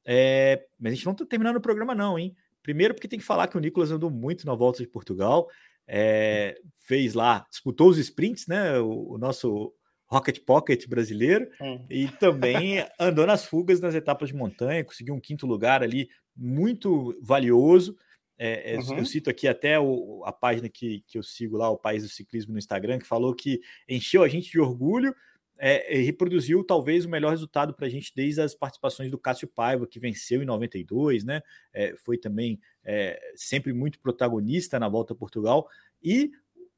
[0.04, 2.36] É, mas a gente não está terminando o programa, não, hein?
[2.62, 5.48] Primeiro, porque tem que falar que o Nicolas andou muito na volta de Portugal,
[5.86, 8.78] é, fez lá, disputou os sprints, né?
[8.78, 9.72] O, o nosso
[10.06, 11.84] Rocket Pocket brasileiro, hum.
[11.90, 17.18] e também andou nas fugas nas etapas de montanha, conseguiu um quinto lugar ali, muito
[17.22, 17.96] valioso.
[18.36, 18.98] É, uhum.
[18.98, 22.08] Eu cito aqui até o, a página que, que eu sigo lá, o País do
[22.08, 25.14] Ciclismo no Instagram, que falou que encheu a gente de orgulho
[25.58, 29.86] é, reproduziu talvez o melhor resultado para a gente desde as participações do Cássio Paiva,
[29.86, 31.42] que venceu em 92, né?
[31.72, 35.68] É, foi também é, sempre muito protagonista na volta a Portugal.
[36.02, 36.32] E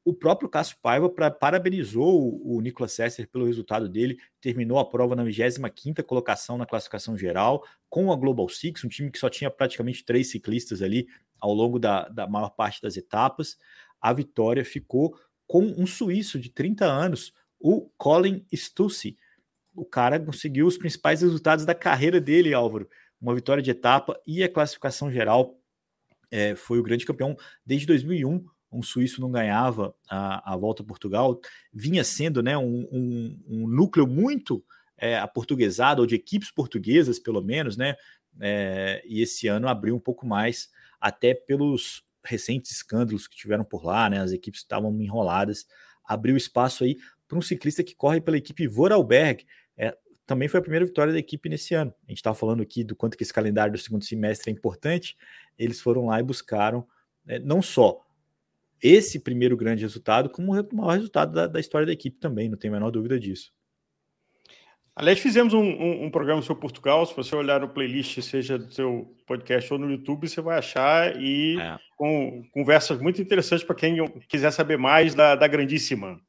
[0.07, 4.89] o próprio Cássio Paiva pra, parabenizou o, o Nicolas Sesser pelo resultado dele, terminou a
[4.89, 9.29] prova na 25 colocação na classificação geral, com a Global Six, um time que só
[9.29, 11.07] tinha praticamente três ciclistas ali
[11.39, 13.57] ao longo da, da maior parte das etapas.
[13.99, 15.13] A vitória ficou
[15.45, 19.17] com um suíço de 30 anos, o Colin Stussy.
[19.75, 22.89] O cara conseguiu os principais resultados da carreira dele, Álvaro.
[23.21, 25.59] Uma vitória de etapa e a classificação geral.
[26.29, 28.45] É, foi o grande campeão desde 2001.
[28.71, 31.39] Um suíço não ganhava a, a volta a Portugal.
[31.71, 34.63] Vinha sendo né, um, um, um núcleo muito
[34.97, 37.95] é, aportuguesado, ou de equipes portuguesas, pelo menos, né?
[38.39, 43.85] É, e esse ano abriu um pouco mais, até pelos recentes escândalos que tiveram por
[43.85, 44.19] lá, né?
[44.19, 45.67] As equipes estavam enroladas,
[46.03, 49.45] abriu espaço aí para um ciclista que corre pela equipe Vorarlberg.
[49.77, 51.93] É, também foi a primeira vitória da equipe nesse ano.
[52.05, 55.17] A gente estava falando aqui do quanto que esse calendário do segundo semestre é importante.
[55.57, 56.85] Eles foram lá e buscaram
[57.27, 58.01] é, não só
[58.81, 62.57] esse primeiro grande resultado, como o maior resultado da, da, história da equipe também, não
[62.57, 63.51] tem a menor dúvida disso.
[64.95, 67.05] Aliás, fizemos um, um, um, programa sobre Portugal.
[67.05, 71.21] Se você olhar no playlist, seja do seu podcast ou no YouTube, você vai achar
[71.21, 71.77] e é.
[71.95, 73.95] com conversas muito interessantes para quem
[74.27, 76.19] quiser saber mais da, da grandíssima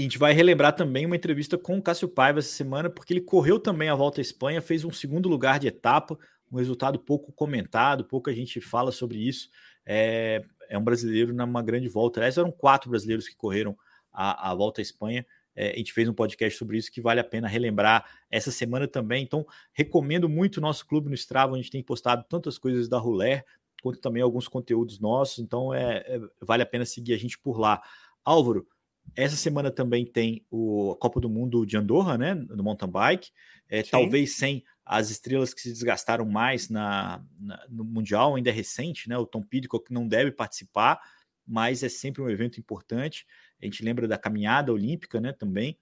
[0.00, 3.20] a gente vai relembrar também uma entrevista com o Cássio Paiva essa semana, porque ele
[3.20, 6.18] correu também a volta à Espanha, fez um segundo lugar de etapa,
[6.50, 9.48] um resultado pouco comentado, pouco a gente fala sobre isso.
[9.84, 12.20] É, é um brasileiro numa grande volta.
[12.20, 13.76] Aliás, eram quatro brasileiros que correram
[14.12, 15.26] a, a volta à Espanha.
[15.54, 18.86] É, a gente fez um podcast sobre isso que vale a pena relembrar essa semana
[18.86, 19.24] também.
[19.24, 22.98] Então, recomendo muito o nosso clube no Strava, a gente tem postado tantas coisas da
[22.98, 23.44] Ruler,
[23.82, 25.38] quanto também alguns conteúdos nossos.
[25.38, 27.82] Então, é, é vale a pena seguir a gente por lá.
[28.24, 28.66] Álvaro,
[29.14, 32.34] essa semana também tem o a Copa do Mundo de Andorra, né?
[32.34, 33.30] No mountain bike.
[33.68, 38.52] É, talvez sem as estrelas que se desgastaram mais na, na, no Mundial, ainda é
[38.52, 39.18] recente, né?
[39.18, 40.98] O Tom Pidcock não deve participar,
[41.46, 43.26] mas é sempre um evento importante.
[43.60, 45.32] A gente lembra da caminhada olímpica, né?
[45.32, 45.78] Também.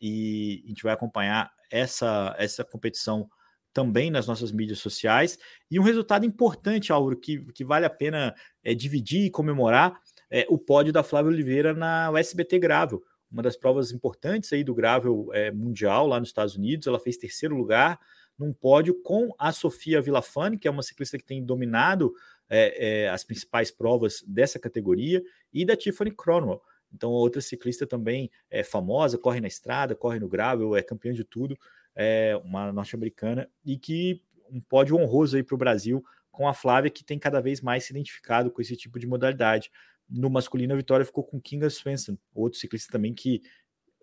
[0.00, 3.28] E a gente vai acompanhar essa, essa competição
[3.76, 5.38] também nas nossas mídias sociais.
[5.70, 8.34] E um resultado importante, Auro, que, que vale a pena
[8.64, 13.56] é, dividir e comemorar é, o pódio da Flávia Oliveira na USBT Gravel, uma das
[13.56, 16.86] provas importantes aí do Gravel é, mundial lá nos Estados Unidos.
[16.86, 17.98] Ela fez terceiro lugar
[18.38, 22.12] num pódio com a Sofia Villafane, que é uma ciclista que tem dominado
[22.48, 26.62] é, é, as principais provas dessa categoria, e da Tiffany Cronwell.
[26.92, 31.24] Então, outra ciclista também é famosa, corre na estrada, corre no gravel, é campeã de
[31.24, 31.58] tudo,
[31.94, 36.90] é uma norte-americana, e que um pódio honroso aí para o Brasil com a Flávia,
[36.90, 39.70] que tem cada vez mais se identificado com esse tipo de modalidade
[40.08, 43.42] No masculino, a vitória ficou com Kinga Svensson, outro ciclista também que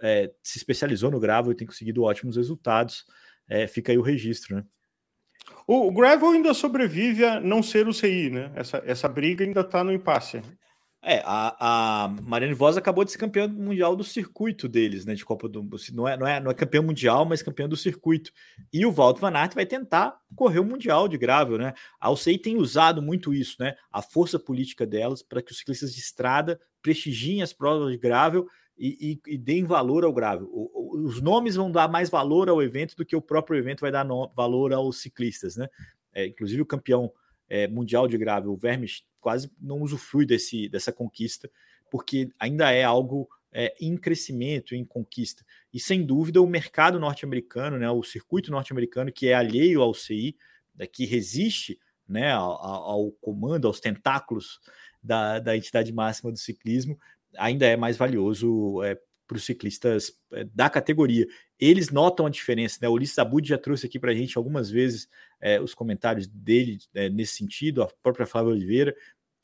[0.02, 3.06] é, se especializou no gravel e tem conseguido ótimos resultados.
[3.48, 4.66] É, fica aí o registro, né?
[5.68, 8.52] O, o gravel ainda sobrevive a não ser o CI, né?
[8.56, 10.42] Essa, essa briga ainda está no impasse.
[11.06, 15.14] É, a, a Mariane Voz acabou de ser campeã mundial do circuito deles, né?
[15.14, 15.62] De Copa do
[15.92, 18.32] não é, não é, não é campeã mundial, mas campeã do circuito.
[18.72, 21.74] E o Walter Van Aert vai tentar correr o mundial de gravel, né?
[22.00, 23.76] A UCI tem usado muito isso, né?
[23.92, 28.48] A força política delas para que os ciclistas de estrada prestigiem as provas de gravel
[28.78, 30.48] e, e, e deem valor ao gravel.
[30.54, 33.82] O, o, os nomes vão dar mais valor ao evento do que o próprio evento
[33.82, 35.68] vai dar no, valor aos ciclistas, né?
[36.14, 37.12] É, inclusive o campeão
[37.50, 41.50] é, mundial de gravel, o Vermes, quase não usufrui desse, dessa conquista,
[41.90, 45.46] porque ainda é algo é, em crescimento, em conquista.
[45.74, 50.36] E sem dúvida o mercado norte-americano, né, o circuito norte-americano, que é alheio ao CI,
[50.76, 54.60] né, que resiste né, ao, ao, comando, aos tentáculos
[55.02, 57.00] da, da entidade máxima do ciclismo,
[57.38, 61.26] ainda é mais valioso é, para os ciclistas é, da categoria.
[61.60, 62.88] Eles notam a diferença, né?
[62.88, 65.08] O Ulisses Abud já trouxe aqui para a gente algumas vezes
[65.42, 68.96] é, os comentários dele é, nesse sentido, a própria Flávia Oliveira.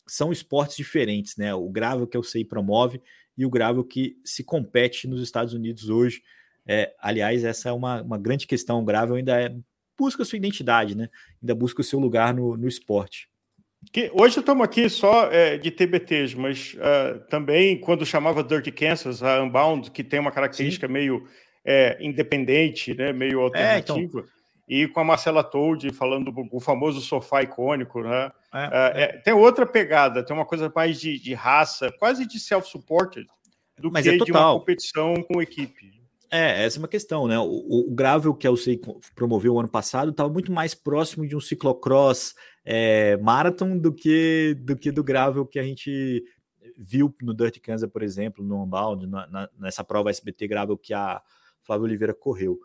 [0.10, 1.54] São esportes diferentes, né?
[1.54, 3.02] O gravel que o CI promove
[3.38, 6.22] e o gravel que se compete nos Estados Unidos hoje.
[6.67, 8.80] É, aliás, essa é uma, uma grande questão.
[8.80, 9.56] O gravel ainda é,
[9.98, 11.10] busca sua identidade, né?
[11.41, 13.30] Ainda busca o seu lugar no, no esporte.
[13.91, 19.24] Que hoje estamos aqui só é, de TBTs, mas uh, também quando chamava Dirty Kansas,
[19.24, 20.93] a Unbound, que tem uma característica Sim.
[20.93, 21.26] meio
[21.63, 24.38] é, independente, né, meio alternativa, é, então...
[24.69, 28.32] e com a Marcela Told falando o famoso sofá icônico, né?
[28.53, 33.25] Uh, tem outra pegada, tem uma coisa mais de, de raça, quase de self-supported,
[33.79, 35.99] do mas que de uma competição com equipe.
[36.32, 37.39] É, essa é uma questão, né?
[37.39, 38.79] O, o Gravel que a UCI
[39.15, 44.55] promoveu o ano passado estava muito mais próximo de um ciclocross é, marathon do que
[44.62, 46.23] do que do Gravel que a gente
[46.77, 50.93] viu no Dirty Kansas, por exemplo, no Unbound, na, na, nessa prova SBT Gravel que
[50.93, 51.19] a
[51.62, 52.60] Flávia Oliveira correu.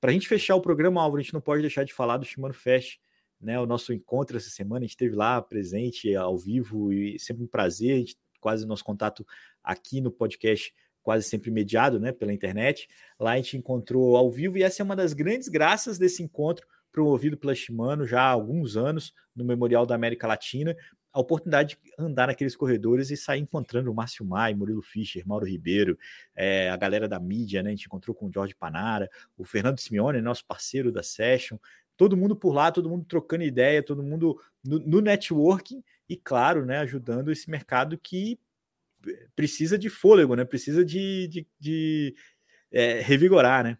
[0.00, 2.24] Para a gente fechar o programa, Álvaro, a gente não pode deixar de falar do
[2.24, 2.98] Shimano Fest,
[3.40, 3.60] né?
[3.60, 7.46] O nosso encontro essa semana, a gente esteve lá presente ao vivo e sempre um
[7.46, 9.26] prazer, a gente, quase nosso contato
[9.62, 12.88] aqui no podcast quase sempre mediado né, pela internet.
[13.18, 16.66] Lá a gente encontrou ao vivo e essa é uma das grandes graças desse encontro
[16.92, 20.76] promovido pela Shimano já há alguns anos no Memorial da América Latina,
[21.12, 25.46] a oportunidade de andar naqueles corredores e sair encontrando o Márcio Mai, Murilo Fischer, Mauro
[25.46, 25.98] Ribeiro,
[26.34, 27.70] é, a galera da mídia, né?
[27.70, 31.58] A gente encontrou com o Jorge Panara, o Fernando Simeone, nosso parceiro da Session,
[31.96, 36.64] todo mundo por lá, todo mundo trocando ideia, todo mundo no, no networking e, claro,
[36.64, 38.38] né, ajudando esse mercado que
[39.34, 40.44] precisa de fôlego, né?
[40.44, 42.14] Precisa de, de, de
[42.70, 43.78] é, revigorar, né?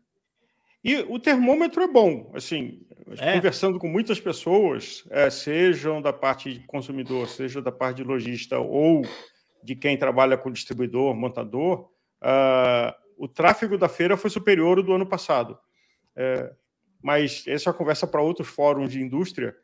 [0.83, 2.81] E o termômetro é bom, assim,
[3.19, 3.35] é.
[3.35, 8.59] conversando com muitas pessoas, é, sejam da parte de consumidor, seja da parte de lojista
[8.59, 9.03] ou
[9.63, 11.91] de quem trabalha com distribuidor, montador,
[12.23, 15.59] uh, o tráfego da feira foi superior ao do ano passado.
[16.17, 16.51] É,
[17.03, 19.55] mas essa é uma conversa para outros fóruns de indústria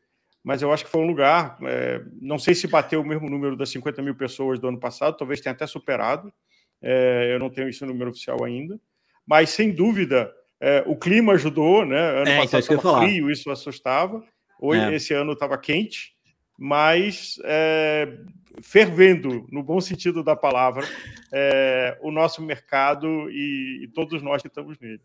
[0.47, 1.59] mas eu acho que foi um lugar.
[1.65, 5.17] É, não sei se bateu o mesmo número das 50 mil pessoas do ano passado,
[5.17, 6.33] talvez tenha até superado.
[6.81, 8.81] É, eu não tenho esse número oficial ainda,
[9.27, 12.21] mas sem dúvida é, o clima ajudou, né?
[12.21, 14.23] Ano é, passado estava então frio, isso assustava.
[14.61, 14.95] Hoje, é.
[14.95, 16.12] esse ano estava quente,
[16.59, 18.19] mas é,
[18.62, 20.87] fervendo, no bom sentido da palavra,
[21.33, 25.03] é, o nosso mercado e, e todos nós que estamos nele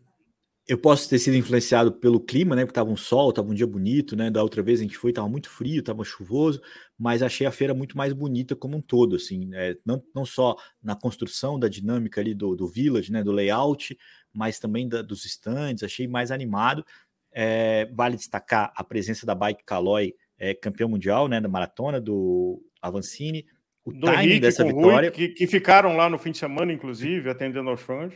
[0.66, 2.64] eu posso ter sido influenciado pelo clima, né?
[2.64, 4.30] Porque tava um sol, tava um dia bonito, né?
[4.30, 6.62] Da outra vez a gente foi, tava muito frio, tava chuvoso,
[6.96, 10.56] mas achei a feira muito mais bonita como um todo, assim, é, não, não só
[10.80, 13.24] na construção da dinâmica ali do, do village, né?
[13.24, 13.96] Do layout,
[14.32, 16.84] mas também da, dos stands, achei mais animado.
[17.32, 21.40] É, vale destacar a presença da Bike Caloi, é, campeão mundial, né?
[21.40, 23.46] Da maratona do Avancini,
[23.84, 25.08] o do timing dessa vitória.
[25.08, 28.12] Rui, que, que ficaram lá no fim de semana, inclusive, atendendo aos fãs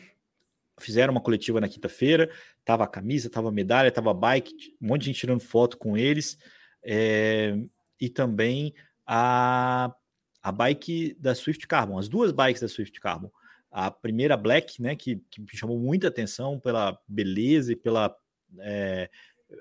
[0.80, 2.30] fizeram uma coletiva na quinta-feira,
[2.64, 5.76] tava a camisa, tava a medalha, tava a bike, um monte de gente tirando foto
[5.78, 6.38] com eles,
[6.82, 7.56] é,
[8.00, 8.74] e também
[9.06, 9.94] a,
[10.42, 13.30] a bike da Swift Carbon, as duas bikes da Swift Carbon.
[13.78, 18.16] A primeira Black, né, que, que me chamou muita atenção pela beleza e pela
[18.60, 19.10] é,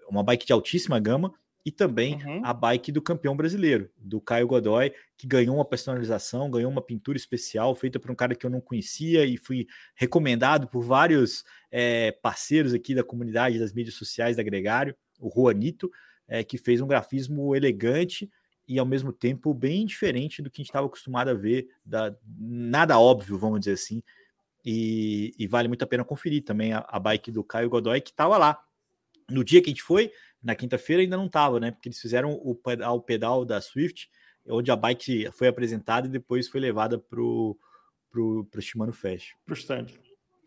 [0.09, 1.33] uma bike de altíssima gama,
[1.65, 2.41] e também uhum.
[2.45, 7.17] a bike do campeão brasileiro, do Caio Godoy, que ganhou uma personalização, ganhou uma pintura
[7.17, 12.11] especial feita por um cara que eu não conhecia e fui recomendado por vários é,
[12.11, 15.91] parceiros aqui da comunidade das mídias sociais da Gregário, o Juanito,
[16.27, 18.29] é, que fez um grafismo elegante
[18.67, 22.15] e ao mesmo tempo bem diferente do que a gente estava acostumado a ver, da,
[22.37, 24.01] nada óbvio, vamos dizer assim,
[24.63, 28.09] e, e, vale muito a pena conferir também a, a bike do Caio Godoy, que
[28.09, 28.59] estava lá.
[29.29, 30.11] No dia que a gente foi,
[30.41, 31.69] na quinta-feira ainda não estava, né?
[31.69, 34.09] Porque eles fizeram o pedal, o pedal da Swift
[34.47, 37.57] onde a bike foi apresentada e depois foi levada para o
[38.59, 39.31] Shimano Fest.
[39.45, 39.87] Para o stand.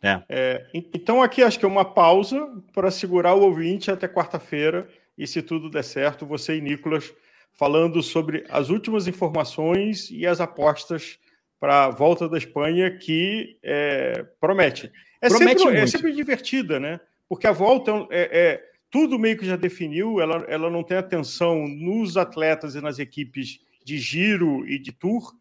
[0.03, 0.23] É.
[0.29, 0.71] é.
[0.73, 4.89] Então, aqui acho que é uma pausa para segurar o ouvinte até quarta-feira.
[5.17, 7.13] E se tudo der certo, você e Nicolas
[7.53, 11.19] falando sobre as últimas informações e as apostas
[11.59, 14.91] para a volta da Espanha, que é, promete.
[15.21, 17.01] É, promete sempre, é sempre divertida, né?
[17.29, 21.67] Porque a volta é, é, tudo meio que já definiu, ela, ela não tem atenção
[21.67, 25.35] nos atletas e nas equipes de giro e de tour.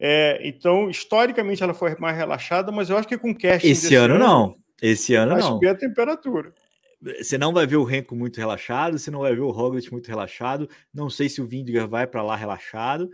[0.00, 3.68] É, então, historicamente, ela foi mais relaxada, mas eu acho que com casting.
[3.68, 4.56] Esse ano, ano, não.
[4.80, 5.48] Esse ano vai não.
[5.48, 6.52] subir a temperatura.
[7.00, 10.08] Você não vai ver o Renko muito relaxado, você não vai ver o Roglic muito
[10.08, 10.68] relaxado.
[10.92, 13.08] Não sei se o Vindiger vai para lá relaxado.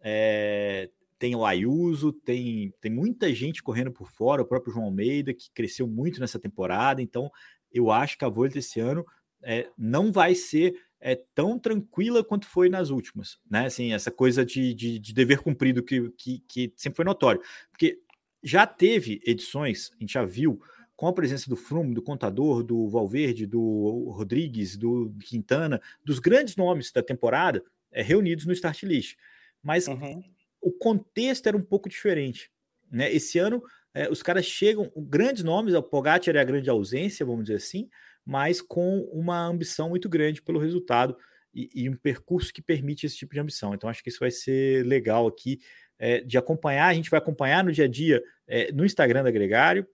[0.00, 5.34] É, tem o Ayuso, tem, tem muita gente correndo por fora, o próprio João Almeida,
[5.34, 7.02] que cresceu muito nessa temporada.
[7.02, 7.30] Então,
[7.72, 9.04] eu acho que a Volta esse ano
[9.42, 13.66] é, não vai ser é, tão tranquila quanto foi nas últimas, né?
[13.66, 17.40] Assim, essa coisa de, de, de dever cumprido que, que, que, sempre foi notório.
[17.70, 18.00] Porque
[18.42, 20.60] já teve edições, a gente já viu,
[20.98, 26.56] com a presença do Froome, do Contador, do Valverde, do Rodrigues, do Quintana, dos grandes
[26.56, 29.16] nomes da temporada é, reunidos no start list.
[29.62, 30.20] Mas uhum.
[30.60, 32.50] o contexto era um pouco diferente.
[32.90, 33.12] Né?
[33.12, 33.62] Esse ano,
[33.94, 37.88] é, os caras chegam, grandes nomes, o Pogacar é a grande ausência, vamos dizer assim,
[38.26, 41.16] mas com uma ambição muito grande pelo resultado
[41.54, 43.72] e, e, um percurso que permite esse tipo de ambição.
[43.72, 45.60] Então, acho que isso vai ser legal aqui
[45.96, 46.88] é, de acompanhar.
[46.88, 49.86] A gente vai acompanhar no dia a dia é, no Instagram da Gregário.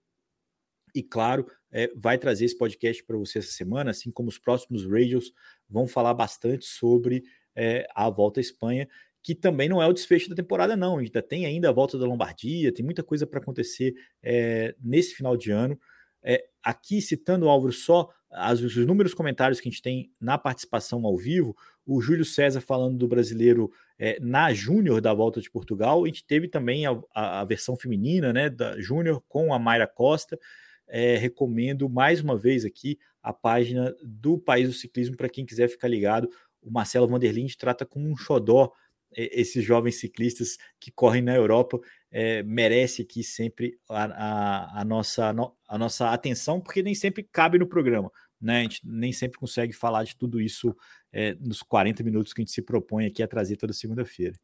[0.95, 4.89] E, claro, é, vai trazer esse podcast para você essa semana, assim como os próximos
[4.89, 5.33] radios
[5.69, 7.21] vão falar bastante sobre
[7.53, 8.87] é, a volta à Espanha,
[9.21, 10.99] que também não é o desfecho da temporada, não.
[10.99, 13.93] Ainda tem ainda a volta da Lombardia, tem muita coisa para acontecer
[14.23, 15.77] é, nesse final de ano.
[16.23, 20.37] É, aqui, citando o Álvaro só, as, os números comentários que a gente tem na
[20.37, 25.51] participação ao vivo, o Júlio César falando do brasileiro é, na Júnior da Volta de
[25.51, 29.59] Portugal, a gente teve também a, a, a versão feminina né, da Júnior com a
[29.59, 30.39] Mayra Costa.
[30.87, 35.67] É, recomendo mais uma vez aqui a página do País do Ciclismo para quem quiser
[35.67, 36.29] ficar ligado.
[36.61, 38.71] O Marcelo Vanderlinde trata como um xodó
[39.15, 41.79] esses jovens ciclistas que correm na Europa
[42.11, 45.33] é, merece aqui sempre a, a, a, nossa,
[45.67, 48.11] a nossa atenção, porque nem sempre cabe no programa.
[48.39, 48.59] Né?
[48.59, 50.75] A gente nem sempre consegue falar de tudo isso
[51.11, 54.35] é, nos 40 minutos que a gente se propõe aqui a trazer toda segunda-feira.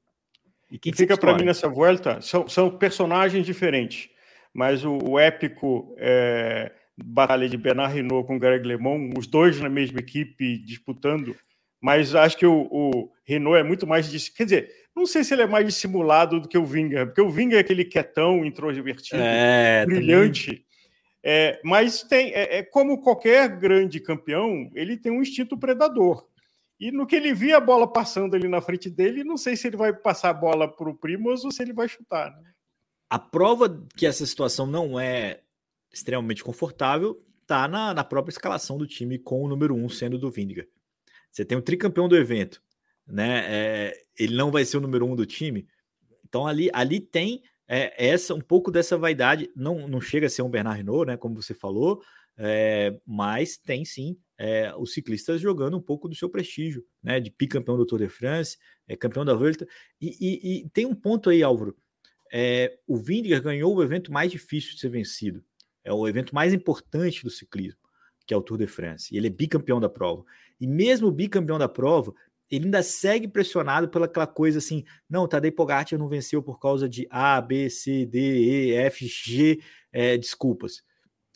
[0.71, 4.09] E quem fica para mim nessa volta são, são personagens diferentes,
[4.53, 9.69] mas o, o épico é, batalha de Bernard Hinault com Greg LeMond, os dois na
[9.69, 11.35] mesma equipe disputando
[11.81, 14.29] mas acho que o, o Renault é muito mais.
[14.29, 17.29] Quer dizer, não sei se ele é mais dissimulado do que o Vinga, porque o
[17.29, 20.63] Vinga é aquele quietão, introvertido, é, brilhante.
[21.23, 26.27] É, mas tem, é, é, como qualquer grande campeão, ele tem um instinto predador.
[26.79, 29.67] E no que ele via a bola passando ali na frente dele, não sei se
[29.67, 32.31] ele vai passar a bola para o Primos ou se ele vai chutar.
[32.31, 32.51] Né?
[33.11, 35.41] A prova que essa situação não é
[35.91, 40.31] extremamente confortável está na, na própria escalação do time, com o número um sendo do
[40.31, 40.65] Vindiga.
[41.29, 42.63] Você tem o tricampeão do evento,
[43.05, 43.43] né?
[43.49, 45.67] É, ele não vai ser o número um do time.
[46.23, 49.51] Então ali, ali tem é, essa um pouco dessa vaidade.
[49.57, 51.17] Não, não chega a ser um Bernard Hinault, né?
[51.17, 52.01] Como você falou,
[52.37, 57.19] é, mas tem sim é, os ciclistas jogando um pouco do seu prestígio, né?
[57.19, 58.57] De bicampeão do Tour de France,
[58.87, 59.67] é, campeão da Volta.
[59.99, 61.75] E, e, e tem um ponto aí, Álvaro.
[62.31, 65.43] É, o Vindiger ganhou o evento mais difícil de ser vencido.
[65.83, 67.81] É o evento mais importante do ciclismo
[68.31, 69.13] que é o Tour de France.
[69.13, 70.23] E ele é bicampeão da prova.
[70.59, 72.13] E mesmo bicampeão da prova,
[72.49, 77.05] ele ainda segue pressionado pelaquela coisa assim, não, Tadej Pogacar não venceu por causa de
[77.09, 79.59] A, B, C, D, E, F, G,
[79.91, 80.81] é, desculpas.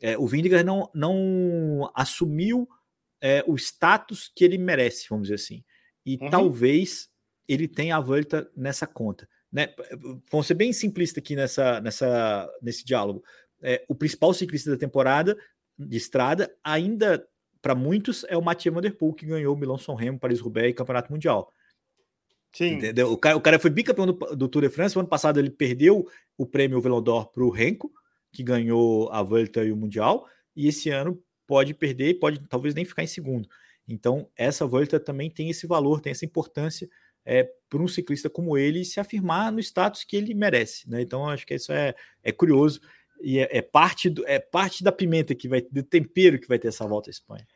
[0.01, 2.65] É, o Vindigar não, não assumiu
[3.21, 5.63] é, o status que ele merece, vamos dizer assim.
[6.05, 6.29] E uhum.
[6.29, 7.09] talvez
[7.47, 9.27] ele tenha a volta nessa conta.
[9.55, 9.69] Né?
[10.29, 13.23] Vamos ser bem simplista aqui nessa, nessa, nesse diálogo.
[13.61, 15.37] É, o principal ciclista da temporada
[15.79, 17.25] de estrada, ainda
[17.61, 20.71] para muitos é o Mathieu Van Der Poel que ganhou o Milão São Remo, Paris-Roubaix
[20.71, 21.49] e Campeonato Mundial.
[22.51, 22.73] Sim.
[22.73, 23.13] Entendeu?
[23.13, 24.97] O cara, o cara foi bicampeão do, do Tour de France.
[24.97, 26.05] O ano passado ele perdeu
[26.37, 27.89] o prêmio Velon d'Or para o Renko,
[28.33, 30.27] que ganhou a Volta e o Mundial.
[30.53, 33.47] E esse ano pode perder, pode talvez nem ficar em segundo.
[33.87, 36.89] Então, essa Volta também tem esse valor, tem essa importância
[37.25, 40.89] é, para um ciclista como ele se afirmar no status que ele merece.
[40.89, 41.01] Né?
[41.01, 42.79] Então, acho que isso é, é curioso
[43.21, 46.59] e é, é, parte do, é parte da pimenta que vai, do tempero que vai
[46.59, 47.47] ter essa volta à Espanha.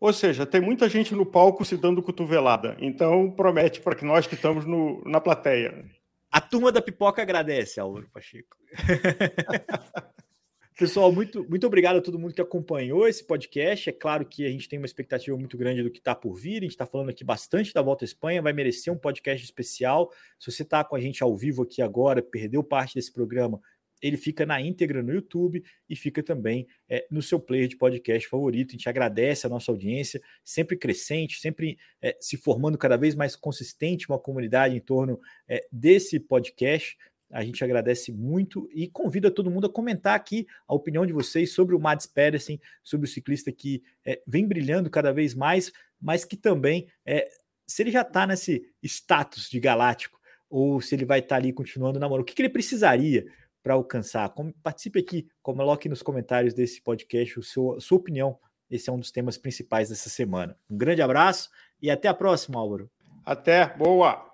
[0.00, 2.76] Ou seja, tem muita gente no palco se dando cotovelada.
[2.80, 5.84] Então promete para que nós que estamos no, na plateia.
[6.30, 8.56] A turma da pipoca agradece, Álvaro Pacheco.
[10.78, 13.90] Pessoal, muito, muito obrigado a todo mundo que acompanhou esse podcast.
[13.90, 16.58] É claro que a gente tem uma expectativa muito grande do que está por vir.
[16.58, 20.10] A gente está falando aqui bastante da volta à Espanha, vai merecer um podcast especial.
[20.38, 23.60] Se você está com a gente ao vivo aqui agora, perdeu parte desse programa,
[24.02, 28.28] ele fica na íntegra no YouTube e fica também é, no seu player de podcast
[28.28, 28.70] favorito.
[28.70, 33.36] A gente agradece a nossa audiência, sempre crescente, sempre é, se formando cada vez mais
[33.36, 36.96] consistente uma comunidade em torno é, desse podcast.
[37.32, 41.52] A gente agradece muito e convida todo mundo a comentar aqui a opinião de vocês
[41.52, 46.24] sobre o Mads Pedersen, sobre o ciclista que é, vem brilhando cada vez mais, mas
[46.24, 47.28] que também, é,
[47.66, 50.20] se ele já está nesse status de galáctico,
[50.50, 53.24] ou se ele vai estar tá ali continuando namoro, o que, que ele precisaria
[53.62, 54.28] para alcançar?
[54.30, 58.38] Como, participe aqui, coloque nos comentários desse podcast o seu, sua opinião.
[58.70, 60.56] Esse é um dos temas principais dessa semana.
[60.68, 61.48] Um grande abraço
[61.80, 62.90] e até a próxima, Álvaro.
[63.24, 64.31] Até, boa!